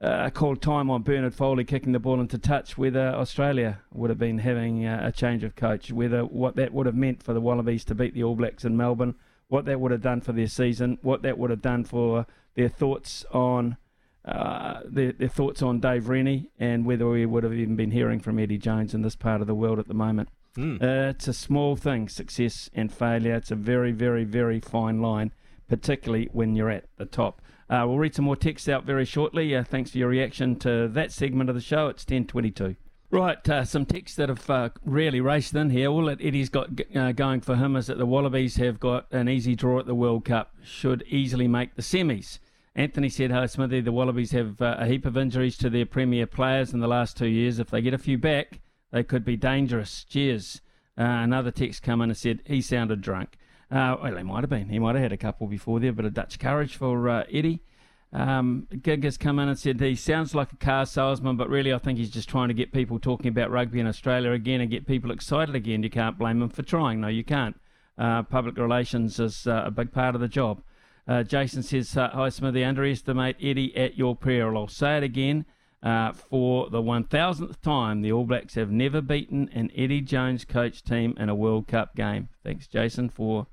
uh, 0.00 0.30
called 0.30 0.62
time 0.62 0.90
on 0.90 1.02
Bernard 1.02 1.34
Foley 1.34 1.64
kicking 1.64 1.92
the 1.92 1.98
ball 1.98 2.20
into 2.20 2.38
touch, 2.38 2.78
whether 2.78 3.08
Australia 3.08 3.80
would 3.92 4.08
have 4.08 4.18
been 4.18 4.38
having 4.38 4.86
uh, 4.86 5.00
a 5.02 5.12
change 5.12 5.44
of 5.44 5.54
coach, 5.54 5.92
whether 5.92 6.24
what 6.24 6.56
that 6.56 6.72
would 6.72 6.86
have 6.86 6.94
meant 6.94 7.22
for 7.22 7.34
the 7.34 7.40
Wallabies 7.40 7.84
to 7.84 7.94
beat 7.94 8.14
the 8.14 8.24
All 8.24 8.34
Blacks 8.34 8.64
in 8.64 8.74
Melbourne, 8.74 9.14
what 9.48 9.66
that 9.66 9.78
would 9.78 9.92
have 9.92 10.02
done 10.02 10.22
for 10.22 10.32
their 10.32 10.48
season, 10.48 10.98
what 11.02 11.20
that 11.20 11.36
would 11.36 11.50
have 11.50 11.62
done 11.62 11.84
for 11.84 12.26
their 12.54 12.70
thoughts 12.70 13.26
on. 13.30 13.76
Uh, 14.24 14.80
their, 14.84 15.12
their, 15.12 15.28
thoughts 15.28 15.62
on 15.62 15.78
Dave 15.78 16.08
Rennie 16.08 16.50
and 16.58 16.84
whether 16.84 17.08
we 17.08 17.24
would 17.24 17.44
have 17.44 17.52
even 17.52 17.76
been 17.76 17.92
hearing 17.92 18.18
from 18.18 18.40
Eddie 18.40 18.58
Jones 18.58 18.92
in 18.92 19.02
this 19.02 19.14
part 19.14 19.40
of 19.40 19.46
the 19.46 19.54
world 19.54 19.78
at 19.78 19.86
the 19.86 19.94
moment. 19.94 20.28
Mm. 20.56 20.82
Uh, 20.82 21.10
it's 21.10 21.28
a 21.28 21.32
small 21.32 21.76
thing, 21.76 22.08
success 22.08 22.70
and 22.74 22.92
failure. 22.92 23.34
It's 23.34 23.50
a 23.50 23.56
very, 23.56 23.92
very, 23.92 24.24
very 24.24 24.60
fine 24.60 25.00
line, 25.00 25.32
particularly 25.68 26.28
when 26.32 26.54
you're 26.54 26.70
at 26.70 26.86
the 26.96 27.06
top. 27.06 27.40
Uh, 27.68 27.84
we'll 27.86 27.98
read 27.98 28.14
some 28.14 28.24
more 28.24 28.36
text 28.36 28.68
out 28.68 28.84
very 28.84 29.04
shortly. 29.04 29.54
Uh, 29.54 29.64
thanks 29.64 29.90
for 29.90 29.98
your 29.98 30.08
reaction 30.08 30.56
to 30.56 30.88
that 30.88 31.12
segment 31.12 31.50
of 31.50 31.56
the 31.56 31.60
show. 31.60 31.88
It's 31.88 32.04
1022. 32.04 32.76
Right, 33.10 33.48
uh, 33.48 33.64
some 33.64 33.86
texts 33.86 34.16
that 34.16 34.28
have 34.28 34.50
uh, 34.50 34.70
really 34.84 35.20
raced 35.20 35.54
in 35.54 35.70
here. 35.70 35.88
All 35.88 36.06
that 36.06 36.20
Eddie's 36.20 36.48
got 36.48 36.70
uh, 36.94 37.12
going 37.12 37.40
for 37.40 37.54
him 37.54 37.76
is 37.76 37.86
that 37.86 37.98
the 37.98 38.06
Wallabies 38.06 38.56
have 38.56 38.80
got 38.80 39.06
an 39.12 39.28
easy 39.28 39.54
draw 39.54 39.78
at 39.78 39.86
the 39.86 39.94
World 39.94 40.24
Cup, 40.24 40.54
should 40.64 41.04
easily 41.08 41.46
make 41.46 41.76
the 41.76 41.82
semis. 41.82 42.40
Anthony 42.74 43.08
said, 43.08 43.30
Hi, 43.30 43.46
Smithy, 43.46 43.80
the 43.80 43.92
Wallabies 43.92 44.32
have 44.32 44.60
uh, 44.60 44.76
a 44.78 44.86
heap 44.86 45.06
of 45.06 45.16
injuries 45.16 45.56
to 45.58 45.70
their 45.70 45.86
premier 45.86 46.26
players 46.26 46.74
in 46.74 46.80
the 46.80 46.88
last 46.88 47.16
two 47.16 47.28
years. 47.28 47.58
If 47.58 47.70
they 47.70 47.80
get 47.80 47.94
a 47.94 47.98
few 47.98 48.18
back, 48.18 48.60
they 48.92 49.02
could 49.02 49.24
be 49.24 49.36
dangerous. 49.36 50.04
Cheers. 50.04 50.60
Uh, 50.98 51.02
another 51.02 51.50
text 51.50 51.82
come 51.82 52.00
in 52.00 52.10
and 52.10 52.16
said 52.16 52.40
he 52.46 52.60
sounded 52.60 53.00
drunk. 53.00 53.36
Uh, 53.70 53.96
well, 54.02 54.16
he 54.16 54.22
might 54.22 54.42
have 54.42 54.50
been. 54.50 54.68
He 54.68 54.78
might 54.78 54.94
have 54.94 55.02
had 55.02 55.12
a 55.12 55.16
couple 55.16 55.46
before 55.46 55.80
there, 55.80 55.92
but 55.92 56.04
a 56.04 56.10
Dutch 56.10 56.38
courage 56.38 56.76
for 56.76 57.08
uh, 57.08 57.24
Eddie. 57.30 57.62
Um, 58.12 58.68
Gig 58.82 59.04
has 59.04 59.18
come 59.18 59.38
in 59.38 59.48
and 59.48 59.58
said 59.58 59.80
he 59.80 59.96
sounds 59.96 60.34
like 60.34 60.52
a 60.52 60.56
car 60.56 60.86
salesman, 60.86 61.36
but 61.36 61.50
really 61.50 61.72
I 61.72 61.78
think 61.78 61.98
he's 61.98 62.10
just 62.10 62.28
trying 62.28 62.48
to 62.48 62.54
get 62.54 62.72
people 62.72 62.98
talking 62.98 63.28
about 63.28 63.50
rugby 63.50 63.80
in 63.80 63.86
Australia 63.86 64.30
again 64.30 64.60
and 64.60 64.70
get 64.70 64.86
people 64.86 65.10
excited 65.10 65.54
again. 65.54 65.82
You 65.82 65.90
can't 65.90 66.18
blame 66.18 66.40
him 66.40 66.48
for 66.48 66.62
trying. 66.62 67.00
No, 67.00 67.08
you 67.08 67.24
can't. 67.24 67.60
Uh, 67.98 68.22
public 68.22 68.56
relations 68.56 69.18
is 69.18 69.46
uh, 69.46 69.64
a 69.66 69.70
big 69.70 69.92
part 69.92 70.14
of 70.14 70.20
the 70.20 70.28
job. 70.28 70.62
Uh, 71.08 71.22
Jason 71.22 71.62
says, 71.62 71.92
Hi, 71.94 72.28
Smithy, 72.28 72.64
underestimate 72.64 73.36
Eddie 73.40 73.76
at 73.76 73.96
your 73.96 74.16
peril. 74.16 74.56
I'll 74.56 74.68
say 74.68 74.96
it 74.96 75.02
again. 75.02 75.44
Uh, 75.86 76.12
for 76.12 76.68
the 76.68 76.82
1000th 76.82 77.60
time, 77.62 78.02
the 78.02 78.10
All 78.10 78.24
Blacks 78.24 78.56
have 78.56 78.72
never 78.72 79.00
beaten 79.00 79.48
an 79.52 79.70
Eddie 79.76 80.00
Jones 80.00 80.44
coach 80.44 80.82
team 80.82 81.14
in 81.16 81.28
a 81.28 81.34
World 81.36 81.68
Cup 81.68 81.94
game. 81.94 82.28
Thanks, 82.42 82.66
Jason, 82.66 83.08
for 83.08 83.46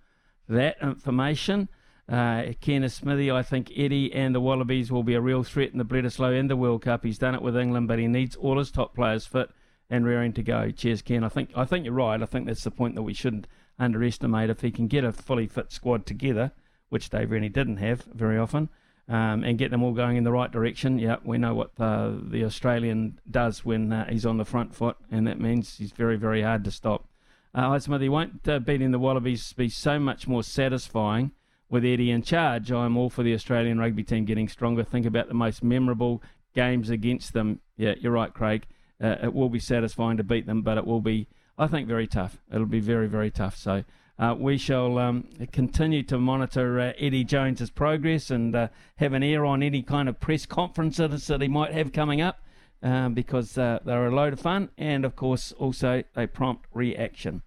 that 0.50 0.78
information. 0.82 1.70
Uh, 2.10 2.54
Kenneth 2.60 2.94
Smithy, 2.94 3.30
I 3.30 3.44
think 3.44 3.72
Eddie 3.78 4.12
and 4.12 4.34
the 4.34 4.42
Wallabies 4.42 4.92
will 4.92 5.04
be 5.04 5.14
a 5.14 5.22
real 5.22 5.44
threat 5.44 5.74
in 5.74 5.78
the 5.78 5.86
Bledisloe 5.86 6.40
and 6.40 6.50
the 6.50 6.56
World 6.56 6.82
Cup. 6.82 7.04
He's 7.04 7.20
done 7.20 7.36
it 7.36 7.44
with 7.44 7.56
England, 7.56 7.88
but 7.88 8.00
he 8.00 8.08
needs 8.08 8.36
all 8.36 8.58
his 8.58 8.72
top 8.72 8.96
players 8.96 9.28
fit 9.28 9.52
and 9.88 10.04
raring 10.04 10.34
to 10.34 10.42
go. 10.42 10.72
Cheers, 10.72 11.04
Ken. 11.04 11.24
I 11.24 11.30
think 11.30 11.52
I 11.56 11.66
think 11.66 11.86
you're 11.86 11.94
right. 11.94 12.20
I 12.20 12.26
think 12.26 12.48
that's 12.48 12.64
the 12.64 12.72
point 12.72 12.96
that 12.96 13.04
we 13.04 13.14
shouldn't 13.14 13.46
underestimate. 13.78 14.50
If 14.50 14.62
he 14.62 14.72
can 14.72 14.88
get 14.88 15.04
a 15.04 15.12
fully 15.12 15.46
fit 15.46 15.72
squad 15.72 16.08
together, 16.08 16.52
which 16.90 17.12
they 17.12 17.28
really 17.28 17.50
didn't 17.50 17.78
have 17.78 18.06
very 18.06 18.40
often, 18.40 18.70
um, 19.10 19.44
and 19.44 19.58
get 19.58 19.72
them 19.72 19.84
all 19.84 19.94
going 19.94 20.18
in 20.18 20.24
the 20.24 20.32
right 20.32 20.52
direction. 20.52 20.98
Yeah, 20.98 21.18
we 21.24 21.38
know 21.38 21.54
what 21.54 21.76
the, 21.76 22.22
the 22.24 22.44
Australian 22.46 23.20
does 23.30 23.66
when 23.66 23.92
uh, 23.92 24.10
he's 24.10 24.26
on 24.26 24.38
the 24.38 24.46
front 24.46 24.74
foot, 24.74 24.98
and 25.12 25.28
that 25.28 25.40
means 25.40 25.78
he's 25.78 25.92
very, 25.92 26.16
very 26.16 26.42
hard 26.42 26.64
to 26.66 26.72
stop. 26.72 27.08
Uh, 27.54 27.78
Smithy, 27.78 28.10
won't 28.10 28.48
uh, 28.48 28.60
beating 28.60 28.92
the 28.92 29.00
Wallabies 29.00 29.54
be 29.54 29.70
so 29.70 30.00
much 30.00 30.28
more 30.28 30.42
satisfying 30.42 31.32
with 31.70 31.86
Eddie 31.86 32.12
in 32.12 32.24
charge. 32.24 32.72
I'm 32.72 32.98
all 32.98 33.10
for 33.10 33.24
the 33.24 33.34
Australian 33.34 33.80
rugby 33.80 34.04
team 34.04 34.26
getting 34.26 34.48
stronger. 34.48 34.84
Think 34.84 35.06
about 35.06 35.28
the 35.28 35.34
most 35.34 35.64
memorable 35.64 36.24
games 36.56 36.90
against 36.90 37.34
them. 37.34 37.60
Yeah, 37.78 37.94
you're 38.00 38.12
right, 38.12 38.34
Craig. 38.34 38.66
Uh, 39.04 39.18
it 39.24 39.34
will 39.34 39.50
be 39.50 39.60
satisfying 39.60 40.18
to 40.18 40.24
beat 40.24 40.46
them, 40.46 40.62
but 40.62 40.78
it 40.78 40.86
will 40.86 41.02
be, 41.02 41.28
I 41.58 41.68
think, 41.68 41.88
very 41.88 42.08
tough. 42.08 42.40
It'll 42.52 42.66
be 42.66 42.80
very, 42.80 43.08
very 43.08 43.30
tough. 43.30 43.58
So 43.58 43.84
uh, 44.20 44.36
we 44.38 44.58
shall 44.58 44.98
um, 45.00 45.28
continue 45.52 46.04
to 46.04 46.18
monitor 46.18 46.80
uh, 46.80 46.94
Eddie 46.98 47.24
Jones's 47.24 47.72
progress 47.72 48.30
and 48.30 48.56
uh, 48.56 48.68
have 48.98 49.14
an 49.14 49.24
ear 49.24 49.44
on 49.44 49.64
any 49.64 49.82
kind 49.82 50.08
of 50.08 50.20
press 50.20 50.46
conferences 50.46 51.28
that 51.28 51.42
he 51.42 51.48
might 51.48 51.74
have 51.74 51.92
coming 51.92 52.22
up. 52.22 52.40
Um, 52.82 53.14
because 53.14 53.58
uh, 53.58 53.80
they're 53.86 54.08
a 54.08 54.14
load 54.14 54.34
of 54.34 54.42
fun 54.42 54.70
and, 54.78 55.06
of 55.06 55.16
course, 55.16 55.54
also 55.54 56.04
a 56.18 56.28
prompt 56.28 56.66
reaction. 56.74 57.42